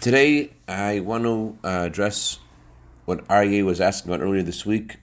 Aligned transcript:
Today, 0.00 0.50
I 0.68 1.00
want 1.00 1.24
to 1.24 1.58
uh, 1.64 1.84
address 1.86 2.38
what 3.06 3.26
Aryeh 3.28 3.64
was 3.64 3.80
asking 3.80 4.12
about 4.12 4.22
earlier 4.22 4.42
this 4.42 4.66
week 4.66 4.98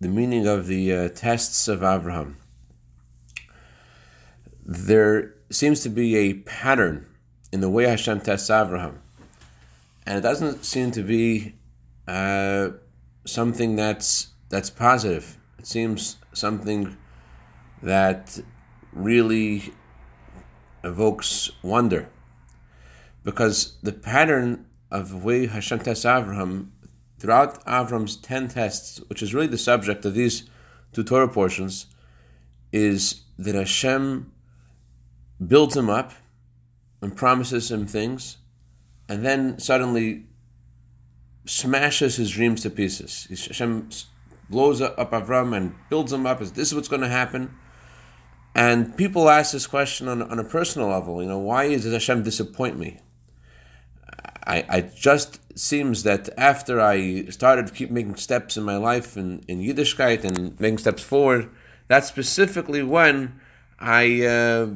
the 0.00 0.08
meaning 0.08 0.46
of 0.46 0.66
the 0.66 0.92
uh, 0.92 1.08
tests 1.10 1.68
of 1.68 1.82
Abraham. 1.82 2.38
There 4.64 5.34
seems 5.50 5.80
to 5.82 5.88
be 5.90 6.16
a 6.16 6.34
pattern 6.34 7.06
in 7.52 7.60
the 7.60 7.68
way 7.68 7.84
Hashem 7.84 8.20
tests 8.20 8.48
Abraham, 8.48 9.00
and 10.06 10.18
it 10.18 10.22
doesn't 10.22 10.64
seem 10.64 10.92
to 10.92 11.02
be 11.02 11.54
uh, 12.08 12.70
something 13.26 13.76
that's 13.76 14.28
that's 14.48 14.70
positive. 14.70 15.36
It 15.58 15.66
seems 15.66 16.16
something 16.32 16.96
that 17.82 18.40
really 18.92 19.74
evokes 20.82 21.50
wonder 21.62 22.08
because 23.24 23.78
the 23.82 23.92
pattern 23.92 24.66
of 24.90 25.24
way 25.24 25.46
Hashem 25.46 25.80
tests 25.80 26.04
Avraham 26.04 26.68
throughout 27.18 27.64
Avram's 27.64 28.16
ten 28.16 28.48
tests, 28.48 29.00
which 29.08 29.22
is 29.22 29.32
really 29.32 29.46
the 29.46 29.58
subject 29.58 30.04
of 30.04 30.14
these 30.14 30.48
two 30.92 31.04
Torah 31.04 31.28
portions, 31.28 31.86
is 32.72 33.22
that 33.38 33.54
Hashem 33.54 34.32
builds 35.46 35.76
him 35.76 35.88
up 35.88 36.12
and 37.00 37.16
promises 37.16 37.70
him 37.70 37.86
things, 37.86 38.38
and 39.08 39.24
then 39.24 39.58
suddenly 39.58 40.26
smashes 41.44 42.16
his 42.16 42.30
dreams 42.30 42.62
to 42.62 42.70
pieces. 42.70 43.26
Hashem 43.28 43.88
blows 44.48 44.80
up 44.80 45.10
Avram 45.10 45.56
and 45.56 45.74
builds 45.90 46.12
him 46.12 46.26
up 46.26 46.40
as 46.40 46.52
this 46.52 46.68
is 46.68 46.74
what's 46.74 46.88
going 46.88 47.02
to 47.02 47.08
happen. 47.08 47.54
And 48.54 48.96
people 48.96 49.28
ask 49.30 49.52
this 49.52 49.66
question 49.66 50.08
on, 50.08 50.22
on 50.22 50.38
a 50.38 50.44
personal 50.44 50.88
level, 50.88 51.22
you 51.22 51.28
know, 51.28 51.38
why 51.38 51.68
does 51.68 51.90
Hashem 51.90 52.22
disappoint 52.22 52.78
me? 52.78 53.00
I, 54.46 54.64
I 54.68 54.80
just 54.80 55.40
seems 55.58 56.02
that 56.02 56.28
after 56.36 56.80
I 56.80 57.26
started 57.26 57.66
to 57.68 57.72
keep 57.72 57.90
making 57.90 58.16
steps 58.16 58.56
in 58.56 58.64
my 58.64 58.76
life 58.76 59.16
in, 59.16 59.44
in 59.48 59.60
Yiddishkeit 59.60 60.24
and 60.24 60.58
making 60.58 60.78
steps 60.78 61.02
forward, 61.02 61.50
that's 61.88 62.08
specifically 62.08 62.82
when 62.82 63.40
I 63.78 64.24
uh, 64.24 64.68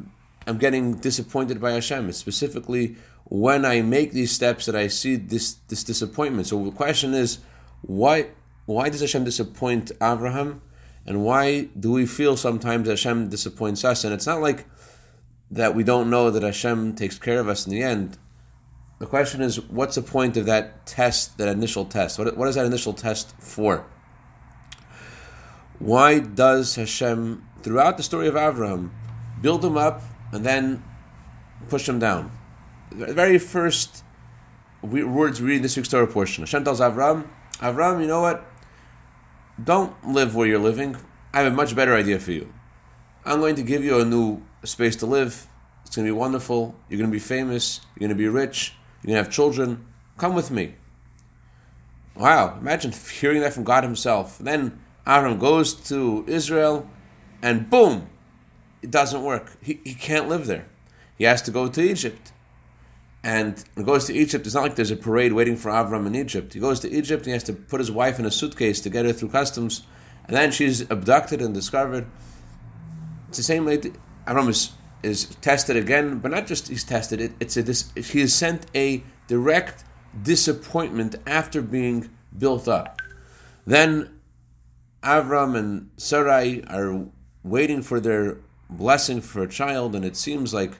am 0.46 0.58
getting 0.58 0.96
disappointed 0.96 1.60
by 1.60 1.72
Hashem. 1.72 2.08
It's 2.08 2.18
specifically 2.18 2.96
when 3.24 3.64
I 3.64 3.82
make 3.82 4.12
these 4.12 4.30
steps 4.30 4.66
that 4.66 4.76
I 4.76 4.88
see 4.88 5.16
this 5.16 5.54
this 5.68 5.82
disappointment. 5.82 6.46
So 6.46 6.64
the 6.64 6.70
question 6.70 7.14
is, 7.14 7.38
why 7.82 8.28
why 8.66 8.88
does 8.88 9.00
Hashem 9.00 9.24
disappoint 9.24 9.92
Abraham, 10.02 10.62
and 11.06 11.24
why 11.24 11.68
do 11.78 11.92
we 11.92 12.06
feel 12.06 12.36
sometimes 12.36 12.88
Hashem 12.88 13.30
disappoints 13.30 13.84
us? 13.84 14.04
And 14.04 14.12
it's 14.12 14.26
not 14.26 14.40
like 14.40 14.66
that 15.50 15.74
we 15.74 15.84
don't 15.84 16.10
know 16.10 16.30
that 16.30 16.42
Hashem 16.42 16.94
takes 16.96 17.18
care 17.18 17.40
of 17.40 17.48
us 17.48 17.66
in 17.66 17.72
the 17.72 17.82
end. 17.82 18.18
The 18.98 19.06
question 19.06 19.42
is, 19.42 19.60
what's 19.60 19.96
the 19.96 20.02
point 20.02 20.36
of 20.38 20.46
that 20.46 20.86
test, 20.86 21.36
that 21.38 21.48
initial 21.48 21.84
test? 21.84 22.18
What, 22.18 22.34
what 22.36 22.48
is 22.48 22.54
that 22.54 22.64
initial 22.64 22.94
test 22.94 23.34
for? 23.38 23.86
Why 25.78 26.20
does 26.20 26.76
Hashem, 26.76 27.46
throughout 27.62 27.98
the 27.98 28.02
story 28.02 28.26
of 28.28 28.36
Abraham, 28.36 28.94
build 29.42 29.62
him 29.62 29.76
up 29.76 30.02
and 30.32 30.46
then 30.46 30.82
push 31.68 31.86
him 31.86 31.98
down? 31.98 32.30
The 32.90 33.12
very 33.12 33.38
first 33.38 34.02
words 34.82 35.42
we 35.42 35.48
read 35.48 35.56
in 35.56 35.62
this 35.62 35.76
week's 35.76 35.90
Torah 35.90 36.06
portion. 36.06 36.42
Hashem 36.42 36.64
tells 36.64 36.80
Avram, 36.80 37.28
Avram, 37.58 38.00
you 38.00 38.06
know 38.06 38.22
what? 38.22 38.44
Don't 39.62 39.92
live 40.08 40.34
where 40.34 40.46
you're 40.46 40.58
living. 40.58 40.96
I 41.34 41.42
have 41.42 41.52
a 41.52 41.56
much 41.56 41.76
better 41.76 41.94
idea 41.94 42.18
for 42.18 42.32
you. 42.32 42.50
I'm 43.26 43.40
going 43.40 43.56
to 43.56 43.62
give 43.62 43.84
you 43.84 44.00
a 44.00 44.04
new 44.06 44.42
space 44.64 44.96
to 44.96 45.06
live. 45.06 45.46
It's 45.84 45.96
going 45.96 46.06
to 46.06 46.12
be 46.12 46.18
wonderful. 46.18 46.74
You're 46.88 46.98
going 46.98 47.10
to 47.10 47.14
be 47.14 47.18
famous. 47.18 47.80
You're 47.94 48.08
going 48.08 48.16
to 48.16 48.22
be 48.22 48.28
rich. 48.28 48.74
To 49.06 49.12
have 49.12 49.30
children. 49.30 49.86
Come 50.18 50.34
with 50.34 50.50
me. 50.50 50.74
Wow, 52.16 52.56
imagine 52.58 52.92
hearing 52.92 53.40
that 53.42 53.52
from 53.52 53.64
God 53.64 53.84
Himself. 53.84 54.38
then 54.38 54.80
Avram 55.06 55.38
goes 55.38 55.74
to 55.88 56.24
Israel, 56.26 56.88
and 57.42 57.70
boom, 57.70 58.08
it 58.82 58.90
doesn't 58.90 59.22
work. 59.22 59.56
He, 59.62 59.80
he 59.84 59.94
can't 59.94 60.28
live 60.28 60.46
there. 60.46 60.66
He 61.16 61.24
has 61.24 61.42
to 61.42 61.50
go 61.50 61.68
to 61.68 61.80
Egypt. 61.80 62.32
And 63.22 63.62
he 63.76 63.82
goes 63.82 64.04
to 64.06 64.14
Egypt, 64.14 64.46
it's 64.46 64.54
not 64.54 64.62
like 64.62 64.76
there's 64.76 64.90
a 64.92 64.96
parade 64.96 65.32
waiting 65.32 65.56
for 65.56 65.70
Avram 65.70 66.06
in 66.06 66.14
Egypt. 66.14 66.54
He 66.54 66.60
goes 66.60 66.78
to 66.80 66.90
Egypt 66.90 67.22
and 67.22 67.26
he 67.26 67.32
has 67.32 67.42
to 67.44 67.52
put 67.52 67.80
his 67.80 67.90
wife 67.90 68.20
in 68.20 68.24
a 68.24 68.30
suitcase 68.30 68.80
to 68.82 68.90
get 68.90 69.04
her 69.04 69.12
through 69.12 69.30
customs. 69.30 69.82
And 70.26 70.36
then 70.36 70.52
she's 70.52 70.82
abducted 70.90 71.42
and 71.42 71.52
discovered. 71.52 72.06
It's 73.28 73.38
the 73.38 73.42
same 73.42 73.64
way 73.64 73.78
Avram 73.78 74.48
is 74.48 74.70
is 75.02 75.26
tested 75.40 75.76
again, 75.76 76.18
but 76.18 76.30
not 76.30 76.46
just 76.46 76.68
he's 76.68 76.84
tested. 76.84 77.20
It, 77.20 77.32
it's 77.40 77.56
a 77.56 78.00
he 78.00 78.20
is 78.20 78.34
sent 78.34 78.66
a 78.74 79.02
direct 79.28 79.84
disappointment 80.22 81.16
after 81.26 81.62
being 81.62 82.10
built 82.36 82.68
up. 82.68 83.00
Then 83.66 84.10
Avram 85.02 85.56
and 85.56 85.90
Sarai 85.96 86.64
are 86.68 87.06
waiting 87.42 87.82
for 87.82 88.00
their 88.00 88.38
blessing 88.68 89.20
for 89.20 89.42
a 89.42 89.48
child, 89.48 89.94
and 89.94 90.04
it 90.04 90.16
seems 90.16 90.52
like 90.52 90.72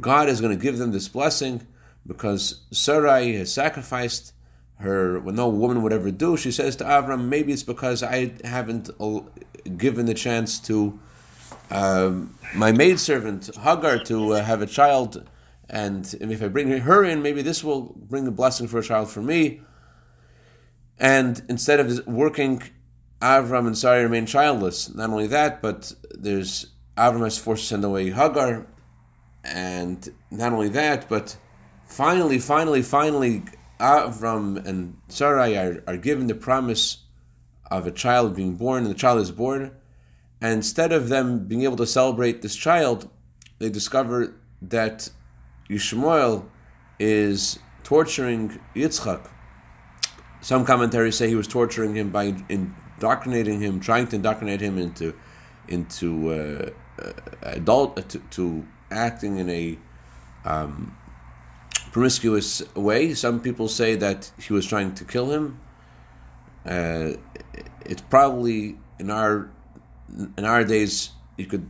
God 0.00 0.28
is 0.28 0.40
going 0.40 0.56
to 0.56 0.62
give 0.62 0.78
them 0.78 0.92
this 0.92 1.08
blessing 1.08 1.66
because 2.06 2.60
Sarai 2.70 3.34
has 3.36 3.52
sacrificed 3.52 4.32
her 4.78 5.18
what 5.18 5.34
no 5.34 5.48
woman 5.48 5.82
would 5.82 5.92
ever 5.92 6.10
do. 6.10 6.36
She 6.36 6.52
says 6.52 6.76
to 6.76 6.84
Avram, 6.84 7.28
maybe 7.28 7.52
it's 7.52 7.62
because 7.62 8.02
I 8.02 8.32
haven't 8.44 8.90
given 9.76 10.06
the 10.06 10.14
chance 10.14 10.60
to 10.60 11.00
um, 11.70 12.34
my 12.54 12.72
maidservant 12.72 13.54
Hagar 13.56 13.98
to 14.04 14.34
uh, 14.34 14.44
have 14.44 14.62
a 14.62 14.66
child, 14.66 15.28
and 15.68 16.14
if 16.20 16.42
I 16.42 16.48
bring 16.48 16.70
her 16.70 17.04
in, 17.04 17.22
maybe 17.22 17.42
this 17.42 17.64
will 17.64 17.94
bring 17.96 18.26
a 18.26 18.30
blessing 18.30 18.68
for 18.68 18.78
a 18.78 18.82
child 18.82 19.10
for 19.10 19.20
me. 19.20 19.60
And 20.98 21.42
instead 21.48 21.80
of 21.80 22.06
working, 22.06 22.62
Avram 23.20 23.66
and 23.66 23.76
Sarai 23.76 24.02
remain 24.02 24.26
childless. 24.26 24.94
Not 24.94 25.10
only 25.10 25.26
that, 25.26 25.60
but 25.60 25.92
there's 26.12 26.66
Avram 26.96 27.26
is 27.26 27.36
forced 27.36 27.64
to 27.64 27.68
send 27.68 27.84
away 27.84 28.10
Hagar, 28.10 28.66
and 29.44 30.08
not 30.30 30.52
only 30.52 30.68
that, 30.70 31.08
but 31.08 31.36
finally, 31.86 32.38
finally, 32.38 32.82
finally, 32.82 33.42
Avram 33.80 34.64
and 34.64 34.96
Sarai 35.08 35.56
are, 35.56 35.82
are 35.86 35.96
given 35.96 36.28
the 36.28 36.34
promise 36.34 36.98
of 37.70 37.86
a 37.86 37.90
child 37.90 38.36
being 38.36 38.54
born, 38.54 38.84
and 38.84 38.94
the 38.94 38.98
child 38.98 39.20
is 39.20 39.32
born 39.32 39.72
and 40.46 40.54
instead 40.54 40.92
of 40.92 41.08
them 41.08 41.40
being 41.40 41.64
able 41.64 41.76
to 41.76 41.86
celebrate 41.86 42.40
this 42.40 42.54
child, 42.54 43.10
they 43.58 43.68
discover 43.68 44.36
that 44.62 45.10
Yishmael 45.68 46.46
is 47.00 47.58
torturing 47.82 48.60
Yitzchak. 48.76 49.28
Some 50.40 50.64
commentaries 50.64 51.16
say 51.16 51.28
he 51.28 51.34
was 51.34 51.48
torturing 51.48 51.96
him 51.96 52.10
by 52.10 52.36
indoctrinating 52.48 53.60
him, 53.60 53.80
trying 53.80 54.06
to 54.06 54.16
indoctrinate 54.16 54.60
him 54.60 54.78
into 54.78 55.14
into 55.66 56.30
uh, 56.30 56.70
uh, 57.02 57.12
adult 57.42 57.98
uh, 57.98 58.02
to, 58.02 58.18
to, 58.36 58.64
acting 58.92 59.38
in 59.38 59.50
a 59.50 59.76
um, 60.44 60.96
promiscuous 61.90 62.62
way. 62.76 63.14
Some 63.14 63.40
people 63.40 63.66
say 63.66 63.96
that 63.96 64.30
he 64.38 64.52
was 64.52 64.64
trying 64.64 64.94
to 64.94 65.04
kill 65.04 65.32
him. 65.32 65.58
Uh, 66.64 67.14
it's 67.84 68.02
probably 68.02 68.78
in 69.00 69.10
our 69.10 69.50
in 70.16 70.44
our 70.44 70.64
days, 70.64 71.10
you 71.36 71.46
could 71.46 71.68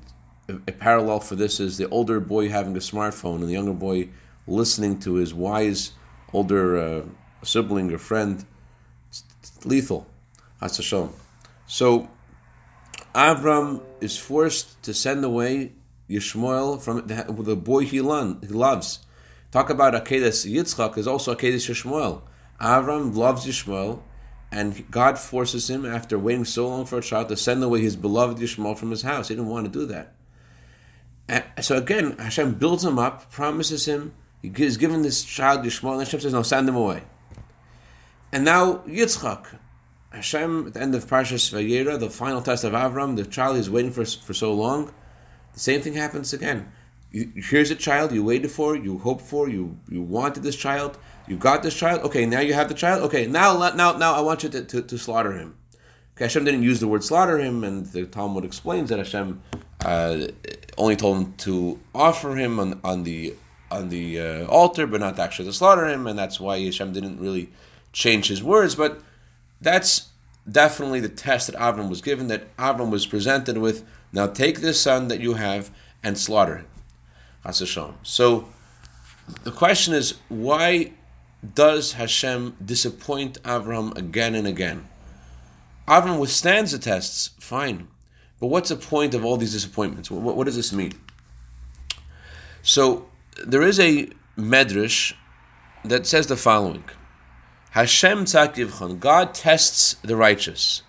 a 0.49 0.73
parallel 0.73 1.21
for 1.21 1.35
this 1.35 1.59
is 1.59 1.77
the 1.77 1.89
older 1.89 2.21
boy 2.21 2.49
having 2.49 2.77
a 2.77 2.81
smartphone 2.81 3.37
and 3.37 3.49
the 3.49 3.53
younger 3.53 3.73
boy 3.73 4.09
listening 4.47 4.99
to 5.01 5.15
his 5.15 5.35
wise 5.35 5.93
older 6.33 6.79
uh, 6.79 7.03
sibling 7.43 7.93
or 7.93 7.99
friend. 7.99 8.45
It's, 9.09 9.25
lethal. 9.65 10.07
Hashem. 10.61 11.11
So 11.67 12.09
Avram 13.15 13.83
is 14.01 14.17
forced 14.17 14.83
to 14.85 14.95
send 14.95 15.25
away 15.25 15.73
Yishmael 16.09 16.81
from 16.81 17.07
the, 17.07 17.27
the 17.29 17.57
boy 17.57 17.81
he, 17.81 17.97
he 17.97 18.01
loves. 18.01 19.01
Talk 19.51 19.71
about 19.71 19.95
Akedah 19.95 20.47
Yitzchak 20.47 20.97
is 20.99 21.07
also 21.07 21.35
Akedah 21.35 21.55
Yishmael. 21.55 22.23
Avram 22.61 23.15
loves 23.15 23.47
Yishmael 23.47 24.01
and 24.57 24.91
God 24.91 25.19
forces 25.19 25.69
him, 25.69 25.85
after 25.85 26.19
waiting 26.19 26.47
so 26.47 26.67
long 26.67 26.87
for 26.87 26.97
a 26.97 27.03
child, 27.03 27.29
to 27.29 27.37
send 27.37 27.63
away 27.63 27.83
his 27.83 27.95
beloved 27.95 28.39
Yishmael 28.39 28.79
from 28.79 28.91
his 28.91 29.03
house. 29.03 29.29
He 29.29 29.35
didn't 29.35 29.51
want 29.51 29.67
to 29.67 29.79
do 29.81 29.85
that. 29.85 30.15
And 31.29 31.45
so 31.61 31.77
again, 31.77 32.17
Hashem 32.17 32.55
builds 32.55 32.83
him 32.83 32.99
up, 32.99 33.31
promises 33.31 33.87
him, 33.87 34.15
he 34.41 34.51
is 34.65 34.79
given 34.79 35.03
this 35.03 35.25
child 35.25 35.63
Yishmael, 35.63 35.93
and 35.93 36.01
Hashem 36.01 36.21
says, 36.21 36.33
no, 36.33 36.43
send 36.43 36.67
him 36.67 36.75
away. 36.75 37.03
And 38.33 38.47
now 38.47 38.79
Yitzchak, 38.87 39.59
Hashem, 40.11 40.69
at 40.69 40.73
the 40.73 40.81
end 40.81 40.95
of 40.95 41.05
Parshas 41.05 41.53
Vayera, 41.53 42.01
the 42.01 42.09
final 42.09 42.41
test 42.41 42.65
of 42.65 42.73
Avram, 42.73 43.17
the 43.17 43.27
child 43.27 43.57
he's 43.57 43.69
waiting 43.69 43.93
for 43.93 44.07
for 44.07 44.33
so 44.33 44.55
long, 44.55 44.91
the 45.53 45.61
same 45.61 45.83
thing 45.83 45.93
happens 45.93 46.33
again. 46.33 46.73
You, 47.11 47.31
here's 47.37 47.71
a 47.71 47.75
child 47.75 48.13
you 48.13 48.25
waited 48.25 48.51
for, 48.51 48.75
you 48.75 48.99
hoped 48.99 49.23
for, 49.23 49.51
you, 49.51 49.79
you 49.91 50.01
wanted 50.01 50.43
this 50.45 50.57
child, 50.57 50.97
you 51.27 51.37
got 51.37 51.63
this 51.63 51.75
child. 51.75 52.03
Okay, 52.03 52.27
now 52.27 52.41
you 52.41 52.55
have 52.55 52.69
the 52.69 52.75
child. 52.75 53.03
Okay, 53.05 53.27
now 53.27 53.59
now 53.71 53.97
now 53.97 54.15
I 54.15 54.21
want 54.21 54.43
you 54.43 54.49
to, 54.51 54.65
to, 54.65 54.83
to 54.83 54.99
slaughter 54.99 55.33
him. 55.33 55.57
Okay, 56.15 56.25
Hashem 56.25 56.45
didn't 56.45 56.63
use 56.63 56.81
the 56.81 56.89
word 56.89 57.05
slaughter 57.05 57.39
him, 57.39 57.65
and 57.65 57.87
the 57.87 58.07
Talmud 58.07 58.45
explains 58.45 58.89
that 58.91 58.99
Hashem 58.99 59.43
uh, 59.85 60.29
only 60.79 60.97
told 60.97 61.19
him 61.19 61.35
to 61.35 61.79
offer 61.95 62.37
him 62.37 62.59
on, 62.59 62.81
on 62.83 63.03
the 63.05 63.35
on 63.71 63.89
the 63.89 64.21
uh, 64.21 64.47
altar, 64.47 64.87
but 64.87 65.01
not 65.01 65.19
actually 65.19 65.47
to 65.47 65.53
slaughter 65.53 65.87
him, 65.87 66.07
and 66.07 66.19
that's 66.19 66.39
why 66.39 66.59
Hashem 66.59 66.93
didn't 66.93 67.21
really 67.21 67.51
change 67.93 68.29
his 68.29 68.43
words. 68.43 68.75
But 68.75 69.03
that's 69.61 70.09
definitely 70.51 71.01
the 71.01 71.09
test 71.09 71.49
that 71.49 71.57
Avram 71.57 71.89
was 71.89 72.01
given, 72.01 72.29
that 72.29 72.57
Avram 72.57 72.91
was 72.91 73.07
presented 73.07 73.59
with. 73.59 73.85
Now 74.13 74.27
take 74.27 74.61
this 74.61 74.81
son 74.81 75.09
that 75.09 75.21
you 75.21 75.35
have 75.35 75.71
and 76.03 76.17
slaughter 76.17 76.57
him. 76.57 76.67
So 78.03 78.49
the 79.43 79.51
question 79.51 79.95
is, 79.95 80.15
why 80.29 80.93
does 81.55 81.93
Hashem 81.93 82.57
disappoint 82.65 83.43
Avram 83.43 83.97
again 83.97 84.35
and 84.35 84.47
again? 84.47 84.89
Avram 85.87 86.19
withstands 86.19 86.73
the 86.73 86.79
tests, 86.79 87.31
fine. 87.39 87.89
But 88.41 88.49
what's 88.49 88.69
the 88.69 88.77
point 88.77 89.15
of 89.15 89.25
all 89.25 89.37
these 89.37 89.53
disappointments? 89.53 90.11
What, 90.11 90.37
what 90.37 90.45
does 90.45 90.57
this 90.57 90.73
mean? 90.73 90.93
So 92.63 93.07
there 93.47 93.63
is 93.63 93.79
a 93.79 94.09
medrash 94.37 95.15
that 95.85 96.07
says 96.07 96.27
the 96.27 96.37
following: 96.37 96.85
Hashem 97.71 98.25
tzak 98.25 99.01
God 99.01 99.35
tests 99.35 99.95
the 100.03 100.17
righteous, 100.17 100.83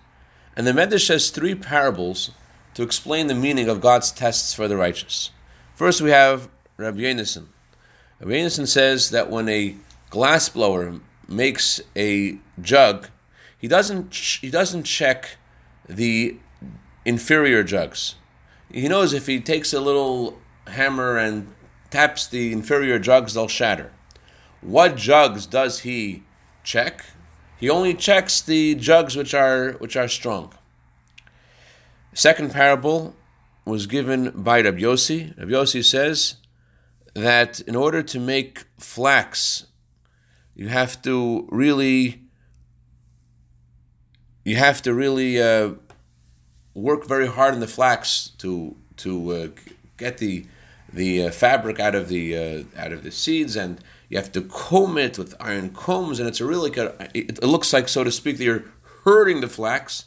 and 0.56 0.66
the 0.66 0.72
medrash 0.72 1.10
has 1.10 1.30
three 1.30 1.56
parables 1.56 2.32
to 2.74 2.84
explain 2.84 3.28
the 3.28 3.36
meaning 3.36 3.70
of 3.70 3.82
God's 3.82 4.12
tests 4.12 4.54
for 4.54 4.68
the 4.68 4.78
righteous. 4.78 5.32
First, 5.76 6.02
we 6.02 6.10
have 6.10 6.50
Rabbi 6.78 7.00
Yonason. 7.00 7.46
Rabbi 8.20 8.34
Yonason 8.34 8.68
says 8.68 9.12
that 9.12 9.30
when 9.30 9.48
a 9.48 9.76
glass 10.10 10.50
blower 10.50 11.00
makes 11.28 11.82
a 11.96 12.38
jug, 12.62 13.10
he 13.58 13.68
doesn't 13.68 14.14
he 14.14 14.50
doesn't 14.50 14.84
check 14.84 15.38
the 15.88 16.38
inferior 17.06 17.64
jugs. 17.64 18.16
He 18.72 18.88
knows 18.88 19.14
if 19.14 19.28
he 19.28 19.40
takes 19.40 19.74
a 19.74 19.80
little 19.80 20.40
hammer 20.68 21.18
and 21.18 21.54
taps 21.90 22.28
the 22.28 22.52
inferior 22.52 23.00
jugs, 23.00 23.34
they'll 23.34 23.48
shatter. 23.48 23.92
What 24.62 24.96
jugs 24.96 25.46
does 25.46 25.80
he 25.80 26.24
check? 26.64 27.06
He 27.60 27.70
only 27.70 27.94
checks 27.94 28.42
the 28.42 28.76
jugs 28.76 29.16
which 29.16 29.34
are 29.34 29.74
which 29.74 29.96
are 29.96 30.08
strong. 30.08 30.54
Second 32.14 32.52
parable 32.52 33.16
was 33.66 33.86
given 33.86 34.32
by 34.32 34.62
Rabbi 34.62 34.80
Yossi. 34.80 35.38
Rabbi 35.38 35.52
Yossi 35.52 35.84
says 35.84 36.36
that 37.14 37.60
in 37.62 37.76
order 37.76 38.02
to 38.04 38.20
make 38.20 38.66
flax, 38.78 39.68
you 40.58 40.68
have 40.70 41.02
to 41.04 41.48
really 41.50 42.24
you 44.44 44.56
have 44.56 44.82
to 44.82 44.94
really 44.94 45.40
uh, 45.42 45.72
work 46.74 47.06
very 47.08 47.28
hard 47.28 47.54
in 47.54 47.60
the 47.60 47.68
flax 47.68 48.32
to 48.40 48.76
to 48.98 49.32
uh, 49.32 49.48
get 49.98 50.18
the 50.18 50.46
the 50.92 51.28
uh, 51.28 51.32
fabric 51.32 51.80
out 51.80 51.94
of 51.94 52.10
the 52.10 52.36
uh, 52.36 52.64
out 52.76 52.92
of 52.92 53.04
the 53.04 53.12
seeds, 53.12 53.56
and 53.56 53.80
you 54.10 54.18
have 54.18 54.32
to 54.32 54.42
comb 54.42 54.98
it 54.98 55.18
with 55.20 55.36
iron 55.40 55.70
combs, 55.70 56.20
and 56.20 56.28
it's 56.28 56.42
a 56.42 56.46
really 56.46 56.72
good. 56.72 56.92
It, 57.14 57.44
looks 57.44 57.72
like, 57.72 57.88
so 57.88 58.04
to 58.04 58.12
speak, 58.12 58.38
that 58.38 58.44
you're 58.44 58.66
hurting 59.04 59.42
the 59.42 59.48
flax, 59.48 60.06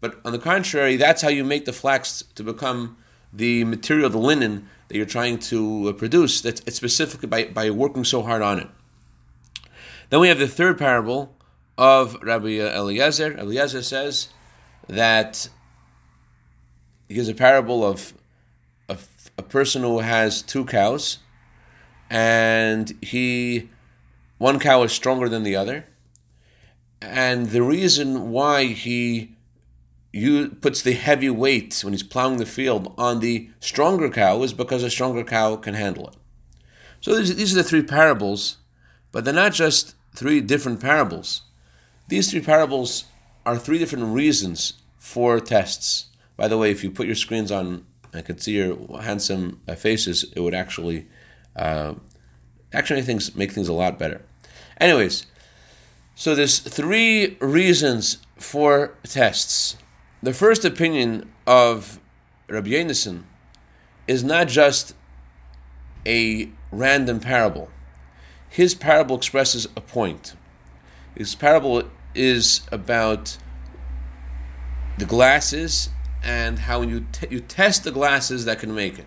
but 0.00 0.20
on 0.24 0.32
the 0.32 0.38
contrary, 0.38 0.96
that's 0.96 1.22
how 1.22 1.28
you 1.28 1.44
make 1.44 1.64
the 1.64 1.72
flax 1.72 2.24
to 2.34 2.42
become 2.42 2.96
the 3.32 3.64
material, 3.64 4.10
the 4.10 4.18
linen 4.18 4.68
that 4.88 4.96
you're 4.96 5.06
trying 5.06 5.38
to 5.38 5.90
uh, 5.90 5.92
produce. 5.92 6.40
That's 6.40 6.60
it's 6.66 6.76
specifically 6.76 7.28
by 7.28 7.44
by 7.44 7.70
working 7.70 8.04
so 8.04 8.22
hard 8.22 8.42
on 8.42 8.58
it. 8.58 8.68
Then 10.12 10.20
we 10.20 10.28
have 10.28 10.38
the 10.38 10.46
third 10.46 10.76
parable 10.76 11.34
of 11.78 12.18
Rabbi 12.22 12.58
Eliezer. 12.60 13.32
Eliezer 13.38 13.80
says 13.80 14.28
that 14.86 15.48
he 17.08 17.14
gives 17.14 17.30
a 17.30 17.34
parable 17.34 17.82
of 17.82 18.12
a 18.90 19.42
person 19.42 19.80
who 19.80 20.00
has 20.00 20.42
two 20.42 20.66
cows, 20.66 21.20
and 22.10 22.92
he 23.00 23.70
one 24.36 24.58
cow 24.58 24.82
is 24.82 24.92
stronger 24.92 25.30
than 25.30 25.44
the 25.44 25.56
other, 25.56 25.86
and 27.00 27.48
the 27.48 27.62
reason 27.62 28.32
why 28.32 28.66
he 28.66 29.34
you 30.12 30.50
puts 30.50 30.82
the 30.82 30.92
heavy 30.92 31.30
weight 31.30 31.80
when 31.82 31.94
he's 31.94 32.02
plowing 32.02 32.36
the 32.36 32.44
field 32.44 32.92
on 32.98 33.20
the 33.20 33.48
stronger 33.60 34.10
cow 34.10 34.42
is 34.42 34.52
because 34.52 34.82
a 34.82 34.90
stronger 34.90 35.24
cow 35.24 35.56
can 35.56 35.72
handle 35.72 36.08
it. 36.08 36.16
So 37.00 37.14
these, 37.14 37.34
these 37.34 37.54
are 37.54 37.62
the 37.62 37.66
three 37.66 37.82
parables, 37.82 38.58
but 39.10 39.24
they're 39.24 39.32
not 39.32 39.54
just 39.54 39.94
three 40.14 40.40
different 40.40 40.80
parables. 40.80 41.42
These 42.08 42.30
three 42.30 42.40
parables 42.40 43.04
are 43.44 43.58
three 43.58 43.78
different 43.78 44.14
reasons 44.14 44.74
for 44.98 45.40
tests. 45.40 46.06
By 46.36 46.48
the 46.48 46.58
way, 46.58 46.70
if 46.70 46.82
you 46.84 46.90
put 46.90 47.06
your 47.06 47.16
screens 47.16 47.50
on 47.50 47.86
I 48.14 48.20
could 48.20 48.42
see 48.42 48.52
your 48.52 48.76
handsome 49.00 49.60
faces, 49.76 50.24
it 50.36 50.40
would 50.40 50.54
actually, 50.54 51.06
uh, 51.56 51.94
actually 52.72 53.02
things 53.02 53.34
make 53.34 53.52
things 53.52 53.68
a 53.68 53.72
lot 53.72 53.98
better. 53.98 54.20
Anyways, 54.78 55.26
so 56.14 56.34
there's 56.34 56.58
three 56.58 57.36
reasons 57.40 58.18
for 58.36 58.94
tests. 59.04 59.76
The 60.22 60.34
first 60.34 60.64
opinion 60.64 61.32
of 61.46 62.00
Rabbi 62.48 62.70
Yonason 62.70 63.22
is 64.06 64.22
not 64.22 64.48
just 64.48 64.94
a 66.04 66.50
random 66.70 67.20
parable. 67.20 67.70
His 68.52 68.74
parable 68.74 69.16
expresses 69.16 69.66
a 69.74 69.80
point. 69.80 70.34
His 71.16 71.34
parable 71.34 71.84
is 72.14 72.60
about 72.70 73.38
the 74.98 75.06
glasses 75.06 75.88
and 76.22 76.58
how 76.58 76.82
you 76.82 77.06
t- 77.12 77.28
you 77.30 77.40
test 77.40 77.84
the 77.84 77.90
glasses 77.90 78.44
that 78.44 78.58
can 78.58 78.74
make 78.74 78.98
it. 78.98 79.06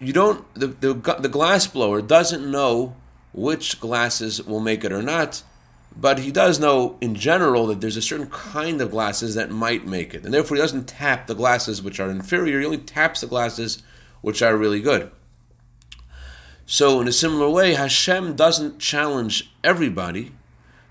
You 0.00 0.12
don't 0.12 0.52
the, 0.54 0.66
the 0.66 0.94
the 1.20 1.28
glass 1.28 1.68
blower 1.68 2.02
doesn't 2.02 2.50
know 2.50 2.96
which 3.32 3.78
glasses 3.78 4.42
will 4.42 4.58
make 4.58 4.82
it 4.82 4.90
or 4.90 5.00
not, 5.00 5.44
but 5.94 6.18
he 6.18 6.32
does 6.32 6.58
know 6.58 6.98
in 7.00 7.14
general 7.14 7.68
that 7.68 7.80
there's 7.80 7.96
a 7.96 8.02
certain 8.02 8.30
kind 8.30 8.80
of 8.80 8.90
glasses 8.90 9.36
that 9.36 9.52
might 9.52 9.86
make 9.86 10.12
it, 10.12 10.24
and 10.24 10.34
therefore 10.34 10.56
he 10.56 10.60
doesn't 10.60 10.88
tap 10.88 11.28
the 11.28 11.36
glasses 11.36 11.82
which 11.82 12.00
are 12.00 12.10
inferior. 12.10 12.58
He 12.58 12.66
only 12.66 12.78
taps 12.78 13.20
the 13.20 13.28
glasses 13.28 13.80
which 14.22 14.42
are 14.42 14.56
really 14.56 14.80
good. 14.80 15.12
So 16.72 17.00
in 17.00 17.08
a 17.08 17.12
similar 17.12 17.50
way, 17.50 17.74
Hashem 17.74 18.36
doesn't 18.36 18.78
challenge 18.78 19.52
everybody. 19.64 20.30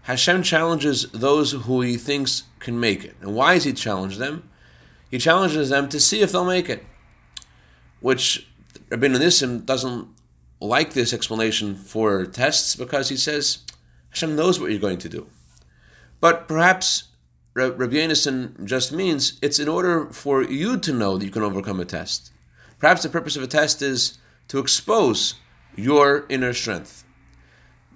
Hashem 0.02 0.44
challenges 0.44 1.04
those 1.14 1.54
who 1.54 1.80
he 1.80 1.96
thinks 1.96 2.44
can 2.60 2.78
make 2.82 3.06
it. 3.06 3.16
And 3.22 3.34
why 3.34 3.54
does 3.54 3.64
he 3.64 3.72
challenge 3.72 4.18
them? 4.18 4.50
he 5.10 5.18
challenges 5.18 5.70
them 5.70 5.88
to 5.88 5.98
see 5.98 6.20
if 6.20 6.34
they'll 6.34 6.44
make 6.44 6.70
it. 6.70 6.86
Which 8.02 8.46
Rabbi 8.90 9.08
Nissim 9.08 9.66
doesn't 9.66 10.10
like 10.60 10.92
this 10.92 11.14
explanation 11.14 11.76
for 11.76 12.26
tests 12.26 12.76
because 12.76 13.08
he 13.08 13.16
says 13.16 13.60
Hashem 14.10 14.36
knows 14.36 14.60
what 14.60 14.72
you're 14.72 14.82
going 14.82 14.98
to 14.98 15.08
do. 15.08 15.28
But 16.20 16.50
perhaps 16.50 17.06
Rabbi 17.54 17.86
Yonason 17.86 18.66
just 18.66 18.92
means 18.92 19.40
it's 19.42 19.60
in 19.60 19.70
order 19.70 20.08
for 20.08 20.44
you 20.44 20.78
to 20.78 20.92
know 20.92 21.18
that 21.18 21.26
you 21.26 21.32
can 21.32 21.42
overcome 21.42 21.80
a 21.80 21.86
test. 21.86 22.34
Perhaps 22.80 23.04
the 23.04 23.10
purpose 23.10 23.38
of 23.38 23.44
a 23.44 23.48
test 23.48 23.82
is 23.82 24.18
to 24.50 24.60
expose 24.60 25.36
your 25.76 26.26
inner 26.30 26.54
strength. 26.54 27.04